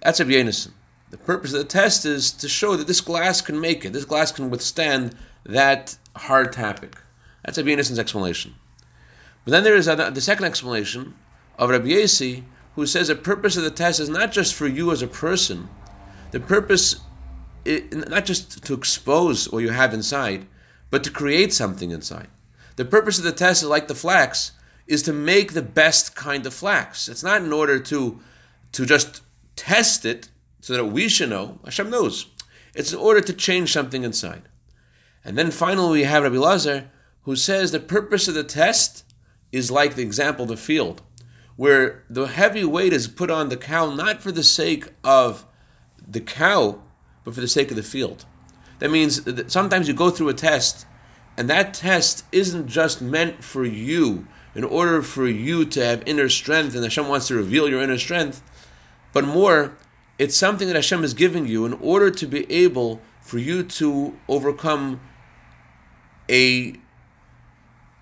That's 0.01 0.19
a 0.19 0.25
Yonason. 0.25 0.71
The 1.11 1.17
purpose 1.17 1.53
of 1.53 1.59
the 1.59 1.65
test 1.65 2.05
is 2.05 2.31
to 2.31 2.49
show 2.49 2.75
that 2.75 2.87
this 2.87 3.01
glass 3.01 3.41
can 3.41 3.59
make 3.59 3.85
it. 3.85 3.93
This 3.93 4.05
glass 4.05 4.31
can 4.31 4.49
withstand 4.49 5.15
that 5.45 5.97
hard 6.15 6.51
tapping. 6.51 6.93
That's 7.45 7.57
Rabbi 7.57 7.69
Yonasan's 7.69 7.99
explanation. 7.99 8.55
But 9.45 9.51
then 9.51 9.63
there 9.63 9.75
is 9.75 9.85
the 9.85 10.21
second 10.21 10.45
explanation 10.45 11.15
of 11.59 11.69
Rabbi 11.69 12.05
who 12.75 12.87
says 12.87 13.07
the 13.07 13.15
purpose 13.15 13.57
of 13.57 13.63
the 13.63 13.71
test 13.71 13.99
is 13.99 14.09
not 14.09 14.31
just 14.31 14.55
for 14.55 14.67
you 14.67 14.91
as 14.91 15.01
a 15.01 15.07
person. 15.07 15.69
The 16.31 16.39
purpose, 16.39 17.01
is 17.63 17.93
not 18.09 18.25
just 18.25 18.63
to 18.65 18.73
expose 18.73 19.51
what 19.51 19.59
you 19.59 19.69
have 19.69 19.93
inside, 19.93 20.47
but 20.89 21.03
to 21.03 21.11
create 21.11 21.53
something 21.53 21.91
inside. 21.91 22.27
The 22.75 22.85
purpose 22.85 23.19
of 23.19 23.23
the 23.23 23.31
test 23.31 23.61
is 23.61 23.69
like 23.69 23.87
the 23.87 23.95
flax, 23.95 24.53
is 24.87 25.03
to 25.03 25.13
make 25.13 25.53
the 25.53 25.61
best 25.61 26.15
kind 26.15 26.45
of 26.45 26.53
flax. 26.53 27.07
It's 27.07 27.23
not 27.23 27.41
in 27.41 27.53
order 27.53 27.79
to, 27.79 28.19
to 28.73 28.85
just 28.85 29.21
test 29.55 30.05
it 30.05 30.29
so 30.61 30.73
that 30.73 30.85
we 30.85 31.07
should 31.07 31.29
know. 31.29 31.59
Hashem 31.63 31.89
knows. 31.89 32.27
It's 32.75 32.91
in 32.91 32.99
order 32.99 33.21
to 33.21 33.33
change 33.33 33.71
something 33.71 34.03
inside. 34.03 34.43
And 35.23 35.37
then 35.37 35.51
finally 35.51 35.99
we 35.99 36.03
have 36.03 36.23
Rabbi 36.23 36.37
Lazar, 36.37 36.89
who 37.23 37.35
says 37.35 37.71
the 37.71 37.79
purpose 37.79 38.27
of 38.27 38.33
the 38.33 38.43
test 38.43 39.05
is 39.51 39.71
like 39.71 39.95
the 39.95 40.01
example 40.01 40.43
of 40.43 40.49
the 40.49 40.57
field, 40.57 41.01
where 41.55 42.03
the 42.09 42.25
heavy 42.25 42.65
weight 42.65 42.91
is 42.91 43.07
put 43.07 43.29
on 43.29 43.49
the 43.49 43.57
cow 43.57 43.93
not 43.93 44.21
for 44.21 44.31
the 44.31 44.43
sake 44.43 44.89
of 45.03 45.45
the 46.05 46.19
cow, 46.19 46.81
but 47.23 47.33
for 47.33 47.41
the 47.41 47.47
sake 47.47 47.69
of 47.69 47.77
the 47.77 47.83
field. 47.83 48.25
That 48.79 48.91
means 48.91 49.23
that 49.23 49.51
sometimes 49.51 49.87
you 49.87 49.93
go 49.93 50.09
through 50.09 50.29
a 50.29 50.33
test, 50.33 50.85
and 51.37 51.49
that 51.49 51.73
test 51.73 52.25
isn't 52.31 52.67
just 52.67 53.01
meant 53.01 53.43
for 53.43 53.63
you, 53.63 54.27
in 54.55 54.63
order 54.63 55.01
for 55.01 55.27
you 55.27 55.65
to 55.65 55.83
have 55.83 56.03
inner 56.05 56.29
strength, 56.29 56.75
and 56.75 56.83
Hashem 56.83 57.07
wants 57.07 57.27
to 57.27 57.35
reveal 57.35 57.69
your 57.69 57.81
inner 57.81 57.97
strength, 57.97 58.41
but 59.11 59.25
more, 59.25 59.77
it's 60.17 60.35
something 60.35 60.67
that 60.67 60.75
Hashem 60.75 61.03
is 61.03 61.13
giving 61.13 61.47
you 61.47 61.65
in 61.65 61.73
order 61.73 62.11
to 62.11 62.27
be 62.27 62.51
able 62.51 63.01
for 63.21 63.39
you 63.39 63.63
to 63.63 64.17
overcome 64.27 64.99
a 66.29 66.75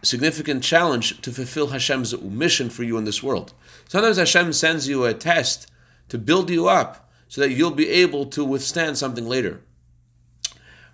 significant 0.03 0.63
challenge 0.63 1.22
to 1.22 1.31
fulfill 1.31 1.67
Hashem's 1.67 2.20
mission 2.22 2.70
for 2.70 2.84
you 2.84 2.98
in 2.98 3.05
this 3.05 3.22
world. 3.22 3.53
Sometimes 3.88 4.17
Hashem 4.17 4.53
sends 4.53 4.88
you 4.88 5.05
a 5.05 5.13
test 5.13 5.70
to 6.10 6.17
build 6.17 6.50
you 6.50 6.67
up 6.67 7.12
so 7.27 7.41
that 7.41 7.51
you'll 7.51 7.72
be 7.72 7.89
able 7.89 8.25
to 8.25 8.43
withstand 8.43 8.98
something 8.98 9.27
later. 9.27 9.62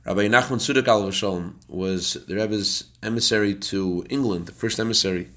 Rabbi 0.05 0.27
Nachman 0.27 0.59
Sudak 0.59 0.87
al 0.87 1.53
was 1.67 2.13
the 2.27 2.35
Rebbe's 2.35 2.85
emissary 3.03 3.53
to 3.55 4.05
England, 4.09 4.45
the 4.45 4.51
first 4.51 4.79
emissary, 4.79 5.29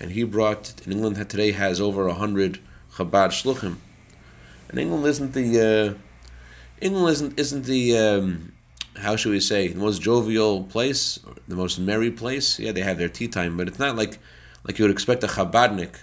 and 0.00 0.12
he 0.12 0.24
brought, 0.24 0.74
England 0.86 1.16
today 1.28 1.52
has 1.52 1.80
over 1.80 2.08
hundred 2.10 2.58
Chabad 2.94 3.30
Shluchim. 3.30 3.76
And 4.68 4.78
England 4.78 5.06
isn't 5.06 5.32
the, 5.32 5.60
uh, 5.60 5.94
England 6.80 7.08
isn't, 7.10 7.38
isn't 7.38 7.64
the, 7.64 7.98
um, 7.98 8.52
how 8.96 9.16
should 9.16 9.32
we 9.32 9.40
say, 9.40 9.68
the 9.68 9.78
most 9.78 10.02
jovial 10.02 10.64
place, 10.64 11.18
the 11.48 11.56
most 11.56 11.78
merry 11.78 12.10
place. 12.10 12.58
Yeah, 12.58 12.72
they 12.72 12.82
have 12.82 12.98
their 12.98 13.08
tea 13.08 13.28
time, 13.28 13.56
but 13.56 13.68
it's 13.68 13.78
not 13.78 13.96
like, 13.96 14.18
like 14.64 14.78
you 14.78 14.84
would 14.84 14.90
expect 14.92 15.24
a 15.24 15.28
Chabadnik 15.28 15.94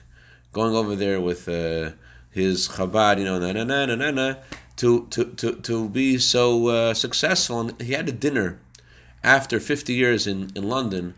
going 0.53 0.75
over 0.75 0.95
there 0.95 1.19
with, 1.19 1.47
uh, 1.49 1.91
his 2.31 2.69
Chabad, 2.69 3.19
you 3.19 3.25
know, 3.25 3.39
na 3.39 3.51
na 3.51 3.63
na 3.63 3.85
na 3.85 3.95
na 3.95 4.11
na, 4.11 4.35
to 4.77 5.07
to 5.07 5.25
to 5.25 5.53
to 5.55 5.89
be 5.89 6.17
so 6.17 6.67
uh, 6.67 6.93
successful. 6.93 7.59
And 7.61 7.81
he 7.81 7.93
had 7.93 8.07
a 8.07 8.11
dinner 8.11 8.59
after 9.23 9.59
50 9.59 9.93
years 9.93 10.27
in 10.27 10.51
in 10.55 10.67
London, 10.69 11.15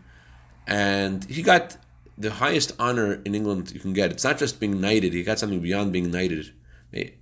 and 0.66 1.24
he 1.24 1.42
got 1.42 1.76
the 2.22 2.32
highest 2.32 2.72
honor 2.78 3.20
in 3.24 3.34
England 3.34 3.72
you 3.72 3.80
can 3.80 3.92
get. 3.92 4.10
It's 4.10 4.24
not 4.24 4.38
just 4.38 4.60
being 4.60 4.80
knighted; 4.80 5.12
he 5.12 5.22
got 5.22 5.38
something 5.38 5.60
beyond 5.60 5.92
being 5.92 6.10
knighted. 6.10 6.52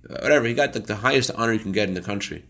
Whatever 0.07 0.45
he 0.45 0.53
got, 0.53 0.75
like 0.75 0.87
the 0.87 0.97
highest 0.97 1.31
honor 1.35 1.53
you 1.53 1.59
can 1.59 1.71
get 1.71 1.87
in 1.87 1.95
the 1.95 2.01
country, 2.01 2.45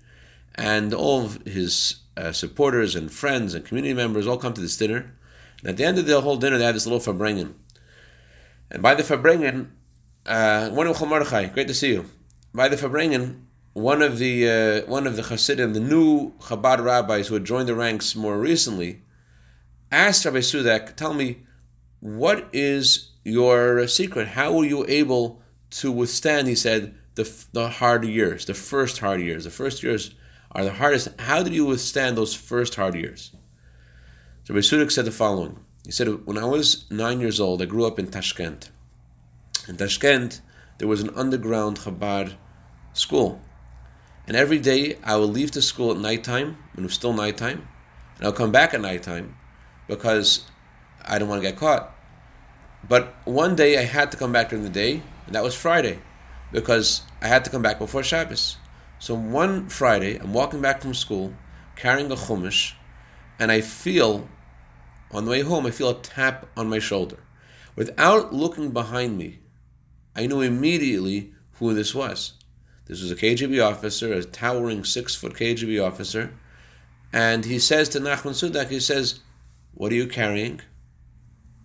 and 0.55 0.93
all 0.93 1.25
of 1.25 1.45
his 1.45 2.01
uh, 2.17 2.31
supporters 2.31 2.95
and 2.95 3.11
friends 3.11 3.53
and 3.53 3.65
community 3.65 3.93
members 3.93 4.27
all 4.27 4.37
come 4.37 4.53
to 4.53 4.61
this 4.61 4.77
dinner. 4.77 5.15
And 5.59 5.69
at 5.69 5.77
the 5.77 5.85
end 5.85 5.97
of 5.99 6.05
the 6.07 6.21
whole 6.21 6.37
dinner, 6.37 6.57
they 6.57 6.65
have 6.65 6.73
this 6.75 6.87
little 6.87 7.13
farbrengen. 7.13 7.53
And 8.71 8.81
by 8.81 8.95
the 8.95 9.03
farbrengen, 9.03 9.67
uh, 10.25 10.69
one 10.69 10.87
of 10.87 10.99
Mordechai, 11.01 11.45
great 11.47 11.67
to 11.67 11.73
see 11.73 11.93
you. 11.93 12.05
By 12.53 12.67
the 12.67 12.75
Farbrengen, 12.75 13.45
one 13.73 14.01
of 14.01 14.17
the 14.17 14.83
uh, 14.85 14.89
one 14.89 15.07
of 15.07 15.15
the 15.15 15.23
Hasidim, 15.23 15.73
the 15.73 15.79
new 15.79 16.33
Chabad 16.39 16.83
rabbis 16.83 17.27
who 17.27 17.35
had 17.35 17.45
joined 17.45 17.69
the 17.69 17.75
ranks 17.75 18.15
more 18.15 18.37
recently, 18.37 19.01
asked 19.91 20.25
Rabbi 20.25 20.39
Sudak, 20.39 20.95
"Tell 20.95 21.13
me, 21.13 21.43
what 22.01 22.49
is 22.51 23.11
your 23.23 23.87
secret? 23.87 24.27
How 24.29 24.51
were 24.51 24.65
you 24.65 24.85
able 24.87 25.41
to 25.79 25.91
withstand?" 25.91 26.47
He 26.47 26.55
said, 26.55 26.93
"the 27.15 27.31
the 27.53 27.69
hard 27.69 28.03
years, 28.03 28.45
the 28.45 28.53
first 28.53 28.99
hard 28.99 29.21
years. 29.21 29.45
The 29.45 29.51
first 29.51 29.81
years 29.83 30.13
are 30.51 30.65
the 30.65 30.73
hardest. 30.73 31.07
How 31.19 31.41
did 31.43 31.53
you 31.53 31.65
withstand 31.65 32.17
those 32.17 32.33
first 32.33 32.75
hard 32.75 32.95
years?" 32.95 33.31
So 34.43 34.53
Rabbi 34.53 34.89
said 34.89 35.05
the 35.05 35.11
following. 35.11 35.59
He 35.85 35.91
said, 35.91 36.25
"When 36.25 36.37
I 36.37 36.45
was 36.45 36.85
nine 36.89 37.19
years 37.21 37.39
old, 37.39 37.61
I 37.61 37.65
grew 37.65 37.85
up 37.85 37.99
in 37.99 38.07
Tashkent." 38.07 38.69
In 39.67 39.77
Tashkent, 39.77 40.41
there 40.79 40.87
was 40.87 41.01
an 41.01 41.11
underground 41.15 41.79
Chabad 41.79 42.33
school. 42.93 43.41
And 44.27 44.35
every 44.35 44.59
day 44.59 44.97
I 45.03 45.15
would 45.17 45.29
leave 45.29 45.51
the 45.51 45.61
school 45.61 45.91
at 45.91 45.97
nighttime, 45.97 46.57
when 46.73 46.83
it 46.83 46.87
was 46.87 46.93
still 46.93 47.13
nighttime, 47.13 47.67
and 48.17 48.25
I'll 48.25 48.33
come 48.33 48.51
back 48.51 48.73
at 48.73 48.81
nighttime 48.81 49.35
because 49.87 50.45
I 51.05 51.13
didn't 51.13 51.29
want 51.29 51.41
to 51.41 51.49
get 51.49 51.57
caught. 51.57 51.95
But 52.87 53.15
one 53.25 53.55
day 53.55 53.77
I 53.77 53.83
had 53.83 54.11
to 54.11 54.17
come 54.17 54.31
back 54.31 54.49
during 54.49 54.63
the 54.63 54.69
day, 54.69 55.01
and 55.25 55.35
that 55.35 55.43
was 55.43 55.55
Friday, 55.55 55.99
because 56.51 57.01
I 57.21 57.27
had 57.27 57.45
to 57.45 57.51
come 57.51 57.61
back 57.61 57.79
before 57.79 58.03
Shabbos. 58.03 58.57
So 58.99 59.15
one 59.15 59.69
Friday, 59.69 60.17
I'm 60.17 60.33
walking 60.33 60.61
back 60.61 60.81
from 60.81 60.93
school, 60.93 61.33
carrying 61.75 62.11
a 62.11 62.15
chumash, 62.15 62.73
and 63.39 63.51
I 63.51 63.61
feel, 63.61 64.27
on 65.11 65.25
the 65.25 65.31
way 65.31 65.41
home, 65.41 65.65
I 65.65 65.71
feel 65.71 65.89
a 65.89 66.01
tap 66.01 66.47
on 66.55 66.69
my 66.69 66.79
shoulder. 66.79 67.17
Without 67.75 68.33
looking 68.33 68.71
behind 68.71 69.17
me, 69.17 69.39
I 70.15 70.27
knew 70.27 70.41
immediately 70.41 71.33
who 71.53 71.73
this 71.73 71.95
was. 71.95 72.33
This 72.85 73.01
was 73.01 73.11
a 73.11 73.15
KGB 73.15 73.65
officer, 73.65 74.11
a 74.11 74.23
towering 74.23 74.83
six 74.83 75.15
foot 75.15 75.33
KGB 75.33 75.83
officer. 75.83 76.33
And 77.13 77.45
he 77.45 77.59
says 77.59 77.87
to 77.89 77.99
Nachman 77.99 78.33
Sudak, 78.33 78.69
he 78.69 78.79
says, 78.79 79.21
What 79.73 79.91
are 79.91 79.95
you 79.95 80.07
carrying? 80.07 80.61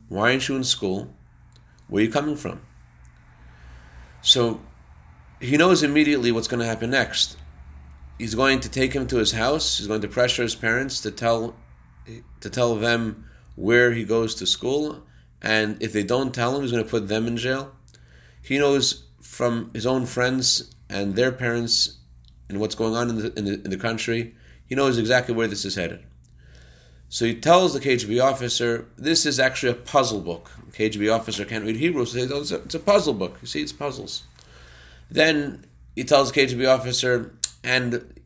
Why 0.08 0.30
aren't 0.30 0.48
you 0.48 0.56
in 0.56 0.64
school? 0.64 1.14
Where 1.88 2.02
are 2.02 2.06
you 2.06 2.12
coming 2.12 2.36
from? 2.36 2.60
So 4.22 4.60
he 5.40 5.56
knows 5.56 5.82
immediately 5.82 6.32
what's 6.32 6.48
going 6.48 6.60
to 6.60 6.66
happen 6.66 6.90
next. 6.90 7.36
He's 8.18 8.34
going 8.34 8.60
to 8.60 8.68
take 8.68 8.92
him 8.92 9.06
to 9.08 9.16
his 9.16 9.32
house. 9.32 9.78
He's 9.78 9.86
going 9.86 10.00
to 10.00 10.08
pressure 10.08 10.42
his 10.42 10.54
parents 10.54 11.00
to 11.00 11.10
tell 11.10 11.56
to 12.40 12.50
tell 12.50 12.76
them 12.76 13.26
where 13.56 13.92
he 13.92 14.04
goes 14.04 14.34
to 14.36 14.46
school, 14.46 15.02
and 15.42 15.82
if 15.82 15.92
they 15.92 16.04
don't 16.04 16.34
tell 16.34 16.54
him, 16.54 16.62
he's 16.62 16.70
going 16.70 16.84
to 16.84 16.90
put 16.90 17.08
them 17.08 17.26
in 17.26 17.36
jail. 17.36 17.74
He 18.42 18.58
knows 18.58 19.04
from 19.20 19.70
his 19.74 19.86
own 19.86 20.06
friends 20.06 20.74
and 20.88 21.16
their 21.16 21.32
parents 21.32 21.98
and 22.48 22.60
what's 22.60 22.76
going 22.76 22.94
on 22.94 23.10
in 23.10 23.16
the, 23.16 23.38
in 23.38 23.44
the, 23.44 23.54
in 23.54 23.70
the 23.70 23.76
country. 23.76 24.34
He 24.66 24.74
knows 24.74 24.98
exactly 24.98 25.34
where 25.34 25.48
this 25.48 25.64
is 25.64 25.74
headed. 25.74 26.04
So 27.08 27.24
he 27.24 27.34
tells 27.34 27.72
the 27.72 27.80
KGB 27.80 28.22
officer, 28.22 28.86
this 28.96 29.26
is 29.26 29.38
actually 29.38 29.72
a 29.72 29.76
puzzle 29.76 30.20
book. 30.20 30.50
The 30.70 30.88
KGB 30.88 31.14
officer 31.14 31.44
can't 31.44 31.64
read 31.64 31.76
Hebrew, 31.76 32.04
so 32.04 32.18
he 32.18 32.26
says, 32.26 32.52
oh, 32.52 32.56
it's 32.56 32.74
a 32.74 32.80
puzzle 32.80 33.14
book. 33.14 33.38
You 33.40 33.46
see, 33.46 33.62
it's 33.62 33.72
puzzles. 33.72 34.24
Then 35.10 35.64
he 35.94 36.04
tells 36.04 36.32
the 36.32 36.40
KGB 36.40 36.68
officer, 36.68 37.34
and 37.62 38.20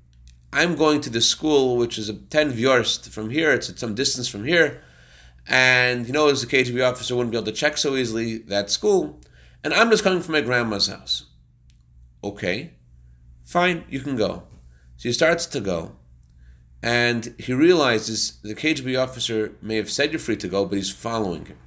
I'm 0.53 0.77
going 0.77 1.01
to 1.03 1.11
the 1.11 1.21
school, 1.21 1.77
which 1.77 1.99
is 1.99 2.09
a 2.09 2.15
10 2.15 2.53
vyorst 2.53 3.11
from 3.11 3.31
here, 3.31 3.53
it's 3.53 3.69
at 3.69 3.79
some 3.79 3.95
distance 3.95 4.29
from 4.29 4.45
here, 4.45 4.83
and 5.47 6.07
he 6.07 6.13
knows 6.13 6.41
the 6.41 6.57
KGB 6.57 6.89
officer 6.89 7.15
wouldn't 7.15 7.33
be 7.33 7.37
able 7.37 7.47
to 7.47 7.53
check 7.53 7.77
so 7.77 7.97
easily 7.97 8.39
that 8.39 8.71
school 8.71 9.21
and 9.63 9.75
I'm 9.75 9.91
just 9.91 10.03
coming 10.03 10.23
from 10.23 10.33
my 10.33 10.41
grandma's 10.41 10.87
house. 10.87 11.27
Okay, 12.25 12.73
fine, 13.45 13.85
you 13.89 14.01
can 14.01 14.17
go. 14.17 14.45
So 14.97 15.09
he 15.09 15.13
starts 15.13 15.47
to 15.47 15.61
go, 15.61 15.97
and 16.83 17.35
he 17.39 17.53
realizes 17.53 18.39
the 18.43 18.55
KGB 18.55 19.01
officer 19.01 19.53
may 19.61 19.77
have 19.77 19.91
said 19.91 20.13
you're 20.13 20.19
free 20.19 20.37
to 20.37 20.49
go, 20.49 20.65
but 20.65 20.77
he's 20.77 20.91
following 20.91 21.47
him. 21.47 21.59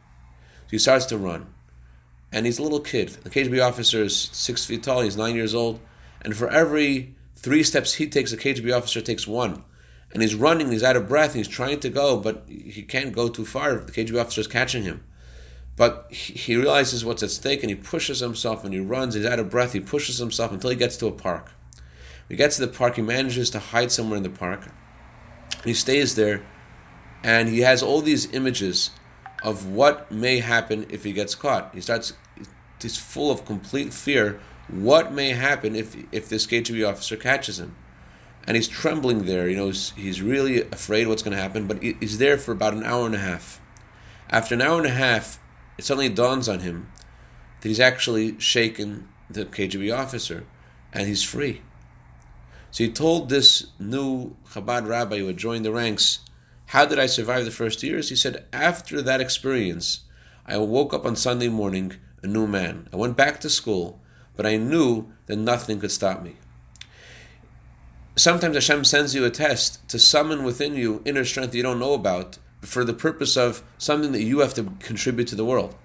So 0.66 0.72
he 0.72 0.80
starts 0.80 1.06
to 1.08 1.18
run, 1.18 1.54
and 2.32 2.46
he's 2.46 2.60
a 2.60 2.64
little 2.64 2.80
kid. 2.80 3.10
The 3.10 3.30
KGB 3.30 3.66
officer 3.66 4.04
is 4.04 4.30
six 4.34 4.66
feet 4.66 4.84
tall, 4.84 5.02
he's 5.02 5.18
nine 5.18 5.36
years 5.36 5.54
old, 5.54 5.80
and 6.22 6.36
for 6.36 6.50
every 6.50 7.16
three 7.36 7.64
steps 7.64 7.96
he 7.96 8.08
takes, 8.08 8.32
the 8.32 8.38
KGB 8.38 8.76
officer 8.76 9.02
takes 9.02 9.28
one. 9.28 9.64
And 10.12 10.22
he's 10.22 10.36
running, 10.36 10.72
he's 10.72 10.84
out 10.84 10.96
of 10.96 11.10
breath, 11.10 11.34
he's 11.34 11.48
trying 11.48 11.80
to 11.82 11.90
go, 11.90 12.18
but 12.18 12.44
he 12.48 12.84
can't 12.84 13.14
go 13.14 13.30
too 13.30 13.46
far. 13.46 13.76
The 13.76 13.92
KGB 13.92 14.22
officer 14.22 14.42
is 14.42 14.48
catching 14.48 14.84
him. 14.84 15.04
But 15.76 16.12
he 16.12 16.56
realizes 16.56 17.04
what's 17.04 17.24
at 17.24 17.32
stake 17.32 17.64
and 17.64 17.70
he 17.72 17.76
pushes 17.76 18.20
himself 18.20 18.64
and 18.64 18.74
he 18.74 18.80
runs, 18.80 19.16
he's 19.16 19.26
out 19.26 19.40
of 19.40 19.50
breath, 19.50 19.74
he 19.74 19.80
pushes 19.80 20.20
himself 20.20 20.52
until 20.52 20.70
he 20.70 20.76
gets 20.76 20.98
to 20.98 21.08
a 21.08 21.12
park. 21.12 21.52
When 21.76 22.30
he 22.30 22.36
gets 22.36 22.58
to 22.58 22.66
the 22.66 22.72
park, 22.72 22.96
he 22.96 23.02
manages 23.02 23.50
to 23.50 23.60
hide 23.60 23.92
somewhere 23.92 24.18
in 24.18 24.24
the 24.24 24.30
park. 24.30 24.70
He 25.64 25.74
stays 25.74 26.16
there 26.16 26.46
and 27.24 27.50
he 27.50 27.62
has 27.62 27.82
all 27.82 28.02
these 28.02 28.32
images 28.34 28.92
of 29.44 29.68
what 29.68 30.12
may 30.12 30.40
happen 30.40 30.86
if 30.90 31.04
he 31.04 31.14
gets 31.14 31.36
caught. 31.36 31.74
He 31.74 31.82
starts, 31.82 32.14
he's 32.82 32.98
full 32.98 33.32
of 33.32 33.46
complete 33.46 33.94
fear. 33.94 34.40
What 34.70 35.12
may 35.12 35.30
happen 35.30 35.76
if, 35.76 35.96
if 36.12 36.30
this 36.30 36.48
KGB 36.48 36.88
officer 36.88 37.18
catches 37.18 37.60
him? 37.60 37.76
And 38.46 38.58
he's 38.58 38.68
trembling 38.68 39.26
there, 39.26 39.48
you 39.48 39.56
know, 39.56 39.68
he's, 39.68 39.92
he's 39.92 40.22
really 40.22 40.62
afraid 40.64 41.08
what's 41.08 41.24
going 41.24 41.36
to 41.36 41.42
happen, 41.42 41.66
but 41.66 41.82
he's 41.82 42.18
there 42.18 42.38
for 42.38 42.52
about 42.52 42.74
an 42.74 42.84
hour 42.84 43.06
and 43.06 43.16
a 43.16 43.20
half. 43.20 43.62
After 44.30 44.54
an 44.54 44.62
hour 44.62 44.78
and 44.78 44.88
a 44.88 44.94
half, 44.94 45.40
it 45.78 45.86
suddenly 45.86 46.10
dawns 46.10 46.50
on 46.50 46.60
him 46.60 46.92
that 47.62 47.70
he's 47.70 47.80
actually 47.80 48.38
shaken 48.40 49.08
the 49.30 49.46
KGB 49.46 49.98
officer 49.98 50.46
and 50.92 51.08
he's 51.08 51.24
free. 51.24 51.62
So 52.74 52.84
he 52.84 52.90
told 52.90 53.30
this 53.30 53.68
new 53.78 54.36
Chabad 54.50 54.88
rabbi 54.88 55.20
who 55.20 55.28
had 55.28 55.38
joined 55.38 55.64
the 55.64 55.72
ranks, 55.72 56.22
How 56.66 56.88
did 56.88 56.98
I 56.98 57.06
survive 57.06 57.46
the 57.46 57.52
first 57.52 57.84
years? 57.84 58.10
He 58.10 58.16
said, 58.16 58.46
After 58.52 59.00
that 59.00 59.22
experience, 59.22 60.02
I 60.48 60.58
woke 60.58 60.92
up 60.92 61.06
on 61.06 61.16
Sunday 61.16 61.50
morning 61.50 61.94
a 62.24 62.28
new 62.28 62.48
man. 62.48 62.90
I 62.92 62.96
went 62.96 63.16
back 63.16 63.40
to 63.42 63.50
school, 63.50 64.02
but 64.36 64.48
I 64.48 64.58
knew 64.58 65.14
that 65.28 65.36
nothing 65.36 65.80
could 65.80 65.92
stop 65.92 66.24
me. 66.24 66.38
Sometimes 68.16 68.56
Hashem 68.56 68.86
sends 68.86 69.14
you 69.14 69.24
a 69.24 69.30
test 69.30 69.88
to 69.90 70.00
summon 70.00 70.44
within 70.44 70.74
you 70.74 71.04
inner 71.06 71.26
strength 71.26 71.54
you 71.54 71.62
don't 71.62 71.78
know 71.78 71.94
about 71.94 72.40
for 72.62 72.84
the 72.84 72.94
purpose 72.94 73.38
of 73.38 73.62
something 73.78 74.14
that 74.14 74.24
you 74.24 74.40
have 74.40 74.56
to 74.56 74.64
contribute 74.80 75.28
to 75.28 75.36
the 75.36 75.46
world. 75.46 75.76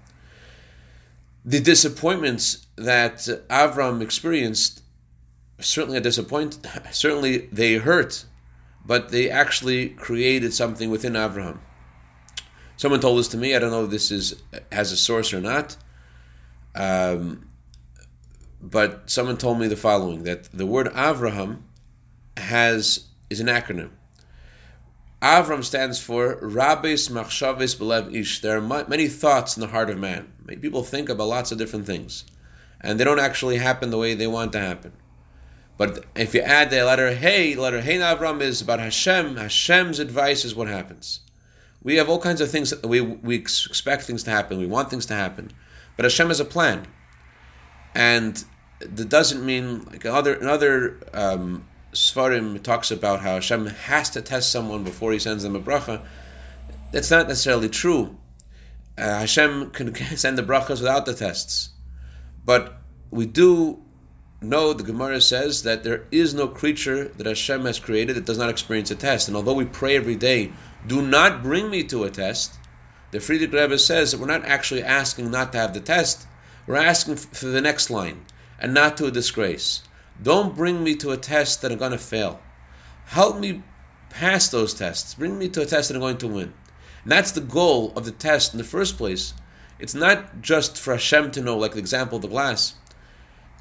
The 1.45 1.59
disappointments 1.59 2.65
that 2.77 3.17
Avram 3.47 4.01
experienced 4.01 4.81
certainly 5.59 5.97
a 5.97 6.01
disappoint. 6.01 6.59
Certainly 6.91 7.49
they 7.51 7.75
hurt, 7.75 8.25
but 8.85 9.09
they 9.09 9.29
actually 9.29 9.89
created 9.89 10.53
something 10.53 10.89
within 10.89 11.13
Avraham. 11.13 11.59
Someone 12.77 12.99
told 12.99 13.19
this 13.19 13.27
to 13.29 13.37
me. 13.37 13.55
I 13.55 13.59
don't 13.59 13.71
know 13.71 13.85
if 13.85 13.91
this 13.91 14.11
is 14.11 14.41
has 14.71 14.91
a 14.91 14.97
source 14.97 15.33
or 15.33 15.41
not. 15.41 15.75
Um, 16.75 17.49
but 18.61 19.09
someone 19.09 19.37
told 19.37 19.59
me 19.59 19.67
the 19.67 19.75
following: 19.75 20.23
that 20.23 20.45
the 20.51 20.65
word 20.65 20.87
Avraham 20.87 21.63
has 22.37 23.07
is 23.29 23.39
an 23.39 23.47
acronym. 23.47 23.91
Avram 25.21 25.65
stands 25.65 25.99
for 25.99 26.37
Rabbis 26.41 27.09
Machshavis 27.09 27.75
Belev 27.75 28.15
Ish. 28.15 28.39
There 28.39 28.57
are 28.57 28.85
many 28.87 29.09
thoughts 29.09 29.57
in 29.57 29.61
the 29.61 29.67
heart 29.67 29.89
of 29.89 29.97
man. 29.97 30.31
People 30.61 30.83
think 30.83 31.09
about 31.09 31.27
lots 31.27 31.51
of 31.51 31.57
different 31.57 31.85
things, 31.85 32.23
and 32.79 32.97
they 32.97 33.03
don't 33.03 33.19
actually 33.19 33.57
happen 33.57 33.89
the 33.89 33.97
way 33.97 34.13
they 34.13 34.27
want 34.27 34.53
to 34.53 34.59
happen. 34.59 34.93
But 35.79 36.03
if 36.13 36.33
you 36.33 36.41
add 36.41 36.71
the 36.71 36.83
letter 36.83 37.15
Hey, 37.15 37.55
letter 37.55 37.79
Hey 37.79 37.99
Avram 37.99 38.41
is 38.41 38.61
about 38.61 38.79
Hashem. 38.79 39.37
Hashem's 39.37 39.99
advice 39.99 40.43
is 40.43 40.53
what 40.53 40.67
happens. 40.67 41.21
We 41.81 41.95
have 41.95 42.09
all 42.09 42.19
kinds 42.19 42.41
of 42.41 42.51
things. 42.51 42.73
We 42.83 42.99
we 42.99 43.35
expect 43.35 44.03
things 44.03 44.23
to 44.23 44.31
happen. 44.31 44.59
We 44.59 44.67
want 44.67 44.89
things 44.89 45.05
to 45.05 45.13
happen, 45.13 45.51
but 45.95 46.03
Hashem 46.03 46.27
has 46.27 46.41
a 46.41 46.45
plan, 46.45 46.85
and 47.95 48.43
that 48.81 49.07
doesn't 49.07 49.45
mean 49.45 49.85
like 49.85 50.03
another 50.03 50.33
another 50.33 50.99
um, 51.13 51.65
Svarim 51.93 52.61
talks 52.61 52.91
about 52.91 53.21
how 53.21 53.35
Hashem 53.35 53.67
has 53.67 54.09
to 54.09 54.21
test 54.21 54.51
someone 54.51 54.83
before 54.83 55.13
He 55.13 55.19
sends 55.19 55.43
them 55.43 55.55
a 55.55 55.61
bracha. 55.61 56.03
That's 56.91 57.09
not 57.09 57.29
necessarily 57.29 57.69
true. 57.69 58.17
Uh, 58.97 59.19
Hashem 59.19 59.71
can 59.71 59.95
send 60.17 60.37
the 60.37 60.43
brachas 60.43 60.81
without 60.81 61.05
the 61.05 61.13
tests, 61.13 61.69
but 62.43 62.81
we 63.11 63.25
do 63.25 63.81
know 64.41 64.71
the 64.71 64.83
Gemara 64.83 65.19
says 65.19 65.63
that 65.63 65.83
there 65.83 66.05
is 66.11 66.33
no 66.33 66.47
creature 66.47 67.09
that 67.09 67.27
Hashem 67.27 67.65
has 67.65 67.79
created 67.79 68.15
that 68.15 68.25
does 68.25 68.37
not 68.37 68.49
experience 68.49 68.89
a 68.91 68.95
test. 68.95 69.27
And 69.27 69.35
although 69.35 69.53
we 69.53 69.65
pray 69.65 69.95
every 69.95 70.15
day, 70.15 70.53
do 70.87 71.01
not 71.01 71.43
bring 71.43 71.69
me 71.69 71.83
to 71.85 72.05
a 72.05 72.09
test, 72.09 72.57
the 73.11 73.17
Frierdiker 73.17 73.53
Rebbe 73.53 73.77
says 73.77 74.11
that 74.11 74.19
we're 74.19 74.27
not 74.27 74.45
actually 74.45 74.83
asking 74.83 75.31
not 75.31 75.51
to 75.51 75.57
have 75.57 75.73
the 75.73 75.81
test. 75.81 76.25
We're 76.67 76.75
asking 76.75 77.17
for 77.17 77.47
the 77.47 77.61
next 77.61 77.89
line 77.89 78.25
and 78.59 78.73
not 78.73 78.95
to 78.97 79.07
a 79.07 79.11
disgrace. 79.11 79.81
Don't 80.21 80.55
bring 80.55 80.83
me 80.83 80.95
to 80.95 81.11
a 81.11 81.17
test 81.17 81.61
that 81.61 81.71
I'm 81.71 81.77
going 81.77 81.91
to 81.91 81.97
fail. 81.97 82.39
Help 83.05 83.39
me 83.39 83.63
pass 84.09 84.49
those 84.49 84.73
tests. 84.73 85.15
Bring 85.15 85.37
me 85.37 85.49
to 85.49 85.61
a 85.61 85.65
test 85.65 85.89
that 85.89 85.95
I'm 85.95 86.01
going 86.01 86.17
to 86.17 86.27
win. 86.27 86.53
And 87.03 87.11
that's 87.11 87.31
the 87.31 87.41
goal 87.41 87.93
of 87.95 88.05
the 88.05 88.11
test 88.11 88.53
in 88.53 88.57
the 88.57 88.63
first 88.63 88.97
place. 88.97 89.33
It's 89.79 89.95
not 89.95 90.41
just 90.41 90.77
for 90.77 90.93
Hashem 90.93 91.31
to 91.31 91.41
know, 91.41 91.57
like 91.57 91.73
the 91.73 91.79
example 91.79 92.17
of 92.17 92.21
the 92.21 92.27
glass. 92.27 92.75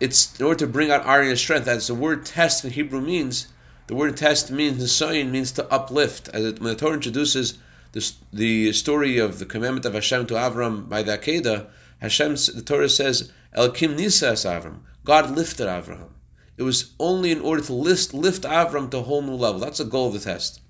It's 0.01 0.39
in 0.39 0.47
order 0.47 0.61
to 0.61 0.67
bring 0.67 0.91
out 0.91 1.05
Aryeh's 1.05 1.41
strength. 1.41 1.67
As 1.67 1.89
the 1.89 1.95
word 1.95 2.25
test 2.25 2.65
in 2.65 2.71
Hebrew 2.71 3.01
means, 3.01 3.49
the 3.89 3.95
word 3.95 4.17
test 4.17 4.51
means, 4.51 4.83
Nisayon 4.83 5.31
means 5.31 5.51
to 5.53 5.73
uplift. 5.73 6.29
As 6.29 6.45
it, 6.45 6.61
when 6.61 6.71
the 6.71 6.77
Torah 6.77 6.95
introduces 6.95 7.59
the, 7.93 8.09
the 8.33 8.73
story 8.73 9.19
of 9.19 9.39
the 9.39 9.47
commandment 9.47 9.87
of 9.87 9.95
Hashem 9.95 10.27
to 10.27 10.35
Avram 10.35 10.89
by 10.89 11.03
the 11.03 11.19
Akedah, 11.19 11.69
Hashem, 12.01 12.35
the 12.35 12.63
Torah 12.65 12.89
says, 12.89 13.33
Elokim 13.57 13.97
Nisas 13.97 14.45
Avram. 14.49 14.81
God 15.05 15.31
lifted 15.31 15.67
Avram. 15.67 16.11
It 16.57 16.63
was 16.63 16.93
only 17.01 17.33
in 17.33 17.41
order 17.41 17.63
to 17.63 17.73
lift, 17.73 18.13
lift 18.13 18.43
Avram 18.43 18.91
to 18.91 18.99
a 18.99 19.03
whole 19.03 19.23
new 19.23 19.35
level. 19.35 19.61
That's 19.61 19.79
the 19.79 19.85
goal 19.85 20.09
of 20.09 20.13
the 20.13 20.21
test. 20.21 20.61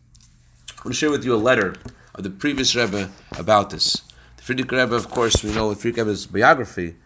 I 0.70 0.82
want 0.85 0.94
to 0.94 0.99
share 0.99 1.11
with 1.11 1.25
you 1.25 1.35
a 1.35 1.37
letter 1.37 1.75
of 2.14 2.25
the 2.25 2.30
previous 2.30 2.75
Rebbe 2.75 3.11
about 3.37 3.70
this. 3.70 4.02
The 4.37 4.42
Frierdiker 4.42 4.78
Rebbe, 4.82 4.94
of 4.94 5.11
course, 5.11 5.42
we 5.42 5.52
know 5.52 5.75
the 5.75 5.76
Frierdiker 5.76 5.99
Rebbe's 5.99 6.26
biography, 6.26 6.97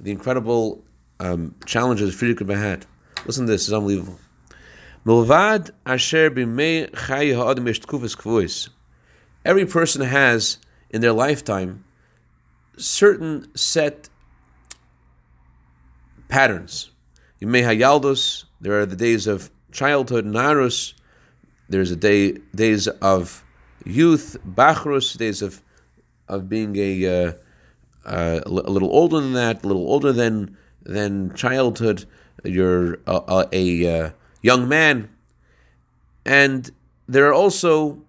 the 0.00 0.10
incredible 0.10 0.82
um, 1.20 1.54
challenges 1.66 2.14
Frierdiker 2.14 2.40
Rebbe 2.40 2.56
had. 2.56 2.86
Listen 3.26 3.46
to 3.46 3.52
this, 3.52 3.68
it's 3.68 3.72
unbelievable. 3.72 4.18
Milvad 5.06 5.70
asher 5.86 6.30
Every 9.44 9.66
person 9.66 10.02
has, 10.02 10.58
in 10.90 11.00
their 11.00 11.12
lifetime, 11.12 11.84
certain 12.76 13.54
set 13.56 14.08
patterns. 16.28 16.90
Yimei 17.40 18.38
there 18.60 18.80
are 18.80 18.86
the 18.86 18.96
days 18.96 19.26
of 19.26 19.50
childhood, 19.72 20.24
Narus, 20.24 20.94
there's 21.70 21.92
a 21.92 21.96
day 21.96 22.32
days 22.54 22.88
of 22.88 23.44
youth, 23.84 24.36
Bachrus, 24.44 25.16
days 25.16 25.40
of 25.40 25.62
of 26.28 26.48
being 26.48 26.76
a, 26.76 27.06
uh, 27.06 27.32
uh, 28.04 28.40
a 28.46 28.48
little 28.48 28.90
older 28.90 29.20
than 29.20 29.32
that, 29.32 29.64
a 29.64 29.66
little 29.66 29.86
older 29.86 30.12
than 30.12 30.56
than 30.82 31.34
childhood. 31.34 32.04
You're 32.44 32.94
a, 33.06 33.22
a, 33.28 33.48
a 33.52 34.04
uh, 34.04 34.10
young 34.42 34.68
man, 34.68 35.10
and 36.24 36.70
there 37.08 37.26
are 37.28 37.34
also 37.34 38.02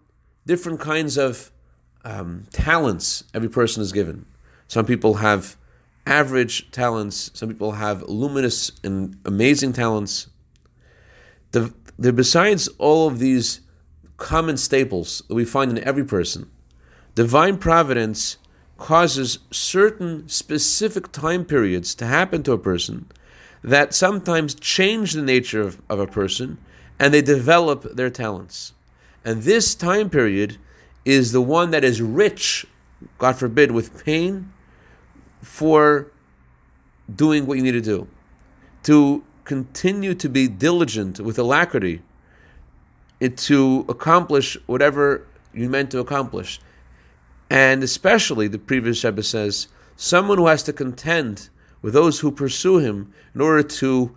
different 0.45 0.79
kinds 0.79 1.17
of 1.17 1.51
um, 2.03 2.45
talents 2.51 3.23
every 3.33 3.49
person 3.49 3.81
is 3.81 3.91
given. 3.91 4.25
Some 4.67 4.85
people 4.85 5.15
have 5.15 5.57
average 6.05 6.71
talents. 6.71 7.31
Some 7.33 7.49
people 7.49 7.73
have 7.73 8.03
luminous 8.03 8.71
and 8.83 9.17
amazing 9.25 9.73
talents. 9.73 10.27
The, 11.51 11.73
the, 11.99 12.13
besides 12.13 12.67
all 12.77 13.07
of 13.07 13.19
these 13.19 13.61
common 14.17 14.57
staples 14.57 15.23
that 15.27 15.35
we 15.35 15.45
find 15.45 15.71
in 15.71 15.83
every 15.83 16.05
person, 16.05 16.49
divine 17.15 17.57
providence 17.57 18.37
causes 18.81 19.37
certain 19.51 20.27
specific 20.27 21.11
time 21.11 21.45
periods 21.45 21.93
to 21.93 22.03
happen 22.03 22.41
to 22.41 22.51
a 22.51 22.57
person 22.57 23.05
that 23.63 23.93
sometimes 23.93 24.55
change 24.55 25.13
the 25.13 25.21
nature 25.21 25.61
of, 25.61 25.79
of 25.87 25.99
a 25.99 26.07
person 26.07 26.57
and 26.97 27.13
they 27.13 27.21
develop 27.21 27.83
their 27.95 28.09
talents. 28.09 28.73
And 29.23 29.43
this 29.43 29.75
time 29.75 30.09
period 30.09 30.57
is 31.05 31.31
the 31.31 31.41
one 31.41 31.69
that 31.71 31.83
is 31.83 32.01
rich, 32.01 32.65
God 33.19 33.35
forbid, 33.35 33.69
with 33.69 34.03
pain 34.03 34.51
for 35.43 36.11
doing 37.15 37.45
what 37.45 37.57
you 37.57 37.63
need 37.63 37.73
to 37.73 37.81
do, 37.81 38.07
to 38.81 39.23
continue 39.43 40.15
to 40.15 40.27
be 40.27 40.47
diligent 40.47 41.19
with 41.19 41.37
alacrity 41.37 42.01
to 43.35 43.85
accomplish 43.87 44.57
whatever 44.65 45.27
you 45.53 45.69
meant 45.69 45.91
to 45.91 45.99
accomplish. 45.99 46.59
And 47.51 47.83
especially, 47.83 48.47
the 48.47 48.57
previous 48.57 49.03
Rebbe 49.03 49.21
says, 49.21 49.67
someone 49.97 50.37
who 50.37 50.47
has 50.47 50.63
to 50.63 50.71
contend 50.71 51.49
with 51.81 51.93
those 51.93 52.17
who 52.17 52.31
pursue 52.31 52.77
him 52.77 53.13
in 53.35 53.41
order 53.41 53.61
to, 53.61 54.15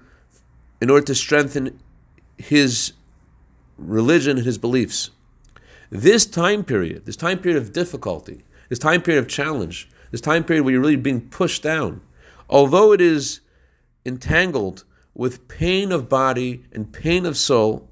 in 0.81 0.89
order 0.89 1.05
to 1.07 1.17
strengthen 1.17 1.81
his 2.39 2.93
religion 3.77 4.37
and 4.37 4.47
his 4.47 4.57
beliefs. 4.57 5.11
This 5.91 6.27
time 6.27 6.63
period, 6.63 7.07
this 7.07 7.17
time 7.17 7.41
period 7.41 7.61
of 7.61 7.73
difficulty, 7.73 8.45
this 8.69 8.79
time 8.79 9.03
period 9.03 9.25
of 9.25 9.29
challenge, 9.29 9.91
this 10.13 10.21
time 10.21 10.45
period 10.45 10.63
where 10.63 10.71
you're 10.71 10.81
really 10.81 10.95
being 10.95 11.29
pushed 11.29 11.65
down, 11.65 12.03
although 12.49 12.93
it 12.93 13.01
is 13.01 13.41
entangled 14.07 14.85
with 15.13 15.49
pain 15.49 15.91
of 15.91 16.09
body 16.09 16.63
and 16.71 16.93
pain 16.93 17.27
of 17.27 17.37
soul, 17.37 17.91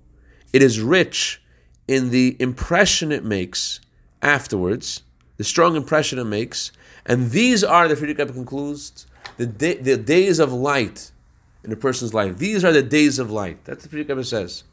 it 0.53 0.63
is 0.63 0.81
rich 0.81 1.43
in 1.89 2.11
the 2.11 2.37
impression 2.39 3.11
it 3.11 3.25
makes 3.25 3.81
afterwards, 4.23 5.03
the 5.43 5.49
strong 5.49 5.75
impression 5.75 6.19
it 6.21 6.25
makes. 6.25 6.71
And 7.05 7.33
these 7.33 7.65
are, 7.65 7.89
the 7.89 7.97
Frierdiker 7.97 8.33
concludes, 8.33 9.07
the, 9.37 9.47
day, 9.47 9.75
the 9.75 9.97
days 9.97 10.39
of 10.39 10.53
light 10.53 11.11
in 11.65 11.73
a 11.73 11.77
person's 11.77 12.15
life. 12.15 12.39
These 12.39 12.65
are 12.65 12.73
the 12.73 12.83
days 12.83 13.19
of 13.19 13.31
light. 13.31 13.65
That's 13.65 13.85
what 13.85 13.91
the 13.91 14.05
Frierdiker 14.05 14.25
says 14.25 14.65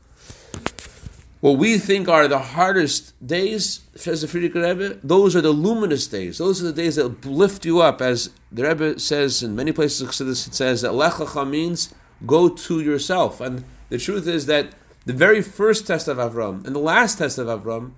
what 1.41 1.57
we 1.57 1.77
think 1.77 2.09
are 2.09 2.27
the 2.27 2.39
hardest 2.39 3.13
days, 3.25 3.81
says 3.95 4.21
the 4.21 4.27
Frierdiker 4.27 4.61
Rebbe, 4.61 4.99
those 5.03 5.35
are 5.35 5.41
the 5.41 5.51
luminous 5.51 6.05
days. 6.05 6.37
Those 6.37 6.61
are 6.61 6.65
the 6.65 6.73
days 6.73 6.97
that 6.97 7.25
lift 7.25 7.65
you 7.65 7.79
up. 7.79 8.01
As 8.01 8.29
the 8.51 8.63
Rebbe 8.63 8.99
says 8.99 9.41
in 9.41 9.55
many 9.55 9.71
places, 9.71 10.19
it 10.19 10.35
says 10.35 10.81
that 10.81 10.93
Lech 10.93 11.13
Lecha 11.13 11.49
means 11.49 11.93
go 12.25 12.49
to 12.49 12.81
yourself. 12.81 13.39
And 13.39 13.63
the 13.87 13.97
truth 13.97 14.27
is 14.27 14.47
that 14.47 14.73
the 15.05 15.13
very 15.13 15.41
first 15.41 15.87
test 15.87 16.09
of 16.09 16.17
Avram 16.17 16.65
and 16.65 16.75
the 16.75 16.79
last 16.79 17.19
test 17.19 17.37
of 17.37 17.47
Avram 17.47 17.91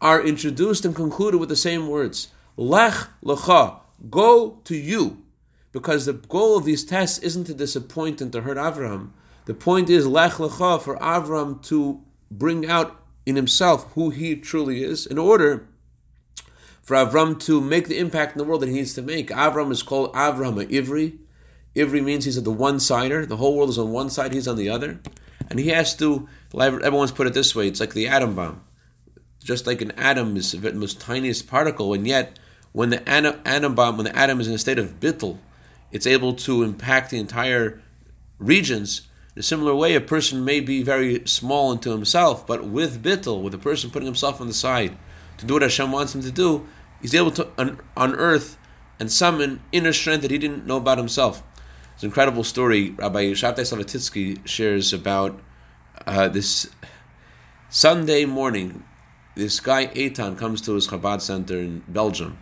are 0.00 0.22
introduced 0.22 0.84
and 0.84 0.94
concluded 0.94 1.38
with 1.38 1.48
the 1.48 1.56
same 1.56 1.88
words. 1.88 2.28
Lech 2.56 3.08
Lecha, 3.24 3.80
go 4.10 4.60
to 4.64 4.76
you. 4.76 5.22
Because 5.72 6.06
the 6.06 6.14
goal 6.14 6.56
of 6.56 6.64
these 6.64 6.84
tests 6.84 7.18
isn't 7.18 7.44
to 7.44 7.54
disappoint 7.54 8.20
and 8.20 8.32
to 8.32 8.40
hurt 8.42 8.56
Avram. 8.56 9.10
The 9.44 9.54
point 9.54 9.90
is 9.90 10.06
Lech 10.06 10.32
Lecha 10.32 10.80
for 10.80 10.96
Avram 10.96 11.62
to 11.64 12.02
bring 12.30 12.66
out 12.66 13.02
in 13.26 13.36
himself 13.36 13.92
who 13.92 14.10
he 14.10 14.36
truly 14.36 14.82
is 14.82 15.06
in 15.06 15.18
order 15.18 15.68
for 16.82 16.96
Avram 16.96 17.38
to 17.40 17.60
make 17.60 17.88
the 17.88 17.98
impact 17.98 18.32
in 18.32 18.38
the 18.38 18.44
world 18.44 18.62
that 18.62 18.68
he 18.68 18.74
needs 18.74 18.94
to 18.94 19.02
make. 19.02 19.28
Avram 19.30 19.70
is 19.70 19.82
called 19.82 20.12
Avram 20.14 20.64
Ivri. 20.70 21.18
Ivri 21.74 22.02
means 22.02 22.24
he's 22.24 22.38
at 22.38 22.44
the 22.44 22.52
one 22.52 22.80
sider. 22.80 23.26
The 23.26 23.36
whole 23.36 23.56
world 23.56 23.70
is 23.70 23.78
on 23.78 23.92
one 23.92 24.08
side, 24.08 24.32
he's 24.32 24.48
on 24.48 24.56
the 24.56 24.70
other. 24.70 25.00
And 25.50 25.58
he 25.58 25.68
has 25.68 25.94
to, 25.96 26.28
everyone's 26.54 27.12
put 27.12 27.26
it 27.26 27.34
this 27.34 27.54
way, 27.54 27.68
it's 27.68 27.80
like 27.80 27.92
the 27.92 28.08
atom 28.08 28.34
bomb. 28.34 28.62
Just 29.46 29.66
like 29.66 29.80
an 29.80 29.92
atom 29.92 30.36
is 30.36 30.52
the 30.52 30.72
most 30.72 31.00
tiniest 31.00 31.46
particle, 31.46 31.94
and 31.94 32.06
yet 32.06 32.38
when 32.72 32.90
the 32.90 33.08
atom, 33.08 33.74
bomb, 33.74 33.96
when 33.96 34.06
the 34.06 34.16
atom 34.16 34.40
is 34.40 34.48
in 34.48 34.54
a 34.54 34.58
state 34.58 34.78
of 34.78 34.98
bittel, 34.98 35.38
it's 35.92 36.06
able 36.06 36.34
to 36.34 36.64
impact 36.64 37.10
the 37.10 37.18
entire 37.18 37.80
regions 38.38 39.02
in 39.36 39.40
a 39.40 39.42
similar 39.42 39.74
way, 39.74 39.94
a 39.94 40.00
person 40.00 40.46
may 40.46 40.60
be 40.60 40.82
very 40.82 41.20
small 41.26 41.70
unto 41.70 41.90
himself, 41.90 42.46
but 42.46 42.64
with 42.64 43.02
bittel, 43.02 43.42
with 43.42 43.52
a 43.52 43.58
person 43.58 43.90
putting 43.90 44.06
himself 44.06 44.40
on 44.40 44.48
the 44.48 44.54
side 44.54 44.96
to 45.36 45.44
do 45.44 45.52
what 45.52 45.62
Hashem 45.62 45.92
wants 45.92 46.14
him 46.14 46.22
to 46.22 46.32
do, 46.32 46.66
he's 47.02 47.14
able 47.14 47.30
to 47.32 47.46
un- 47.58 47.78
unearth 47.98 48.56
and 48.98 49.12
summon 49.12 49.60
inner 49.72 49.92
strength 49.92 50.22
that 50.22 50.30
he 50.30 50.38
didn't 50.38 50.66
know 50.66 50.78
about 50.78 50.96
himself. 50.96 51.42
It's 51.92 52.02
an 52.02 52.08
incredible 52.08 52.44
story 52.44 52.92
Rabbi 52.92 53.32
Shabtai 53.32 53.58
Slavaticky 53.58 54.46
shares 54.48 54.94
about 54.94 55.38
uh, 56.06 56.28
this 56.28 56.70
Sunday 57.68 58.24
morning. 58.24 58.84
This 59.36 59.60
guy 59.60 59.86
Eitan 59.88 60.36
comes 60.36 60.60
to 60.62 60.74
his 60.74 60.88
Chabad 60.88 61.20
center 61.20 61.58
in 61.58 61.84
Belgium, 61.86 62.38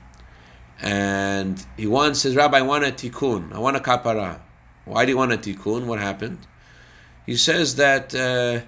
and 0.80 1.64
he 1.76 1.86
wants 1.86 2.20
says, 2.20 2.36
rabbi. 2.36 2.58
I 2.58 2.62
want 2.62 2.84
a 2.84 2.92
tikkun. 2.92 3.52
I 3.52 3.58
want 3.58 3.76
a 3.76 3.80
kapara. 3.80 4.40
Why 4.86 5.04
do 5.04 5.10
you 5.10 5.16
want 5.18 5.32
a 5.32 5.36
tikkun? 5.36 5.86
What 5.86 5.98
happened? 5.98 6.38
He 7.26 7.36
says 7.36 7.76
that 7.76 8.14
uh, 8.14 8.60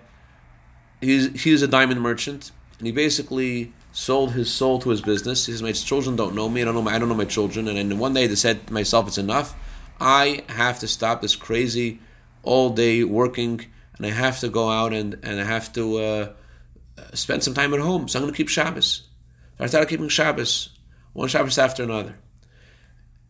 he's 1.00 1.42
he's 1.42 1.62
a 1.62 1.68
diamond 1.68 2.00
merchant, 2.00 2.50
and 2.78 2.86
he 2.86 2.92
basically 2.92 3.72
sold 3.92 4.32
his 4.32 4.52
soul 4.52 4.78
to 4.80 4.90
his 4.90 5.00
business. 5.00 5.46
He 5.46 5.52
says, 5.52 5.62
"My 5.62 5.72
children 5.72 6.16
don't 6.16 6.34
know 6.34 6.48
me. 6.48 6.62
I 6.62 6.64
don't 6.64 6.74
know. 6.74 6.82
My, 6.82 6.94
I 6.94 6.98
don't 6.98 7.08
know 7.08 7.14
my 7.14 7.24
children." 7.24 7.68
And 7.68 7.76
then 7.78 7.98
one 7.98 8.12
day, 8.12 8.26
they 8.26 8.34
said 8.34 8.66
to 8.66 8.72
myself, 8.72 9.06
"It's 9.06 9.18
enough. 9.18 9.54
I 10.00 10.42
have 10.48 10.80
to 10.80 10.88
stop 10.88 11.22
this 11.22 11.36
crazy 11.36 12.00
all 12.42 12.70
day 12.70 13.04
working, 13.04 13.66
and 13.96 14.06
I 14.06 14.10
have 14.10 14.40
to 14.40 14.48
go 14.48 14.68
out 14.68 14.92
and 14.92 15.16
and 15.22 15.40
I 15.40 15.44
have 15.44 15.72
to." 15.74 15.98
Uh, 15.98 16.32
spend 17.12 17.42
some 17.42 17.54
time 17.54 17.74
at 17.74 17.80
home. 17.80 18.08
So 18.08 18.18
I'm 18.18 18.24
going 18.24 18.32
to 18.32 18.36
keep 18.36 18.48
Shabbos. 18.48 19.08
So 19.58 19.64
I 19.64 19.66
started 19.66 19.88
keeping 19.88 20.08
Shabbos, 20.08 20.70
one 21.12 21.28
Shabbos 21.28 21.58
after 21.58 21.82
another. 21.82 22.16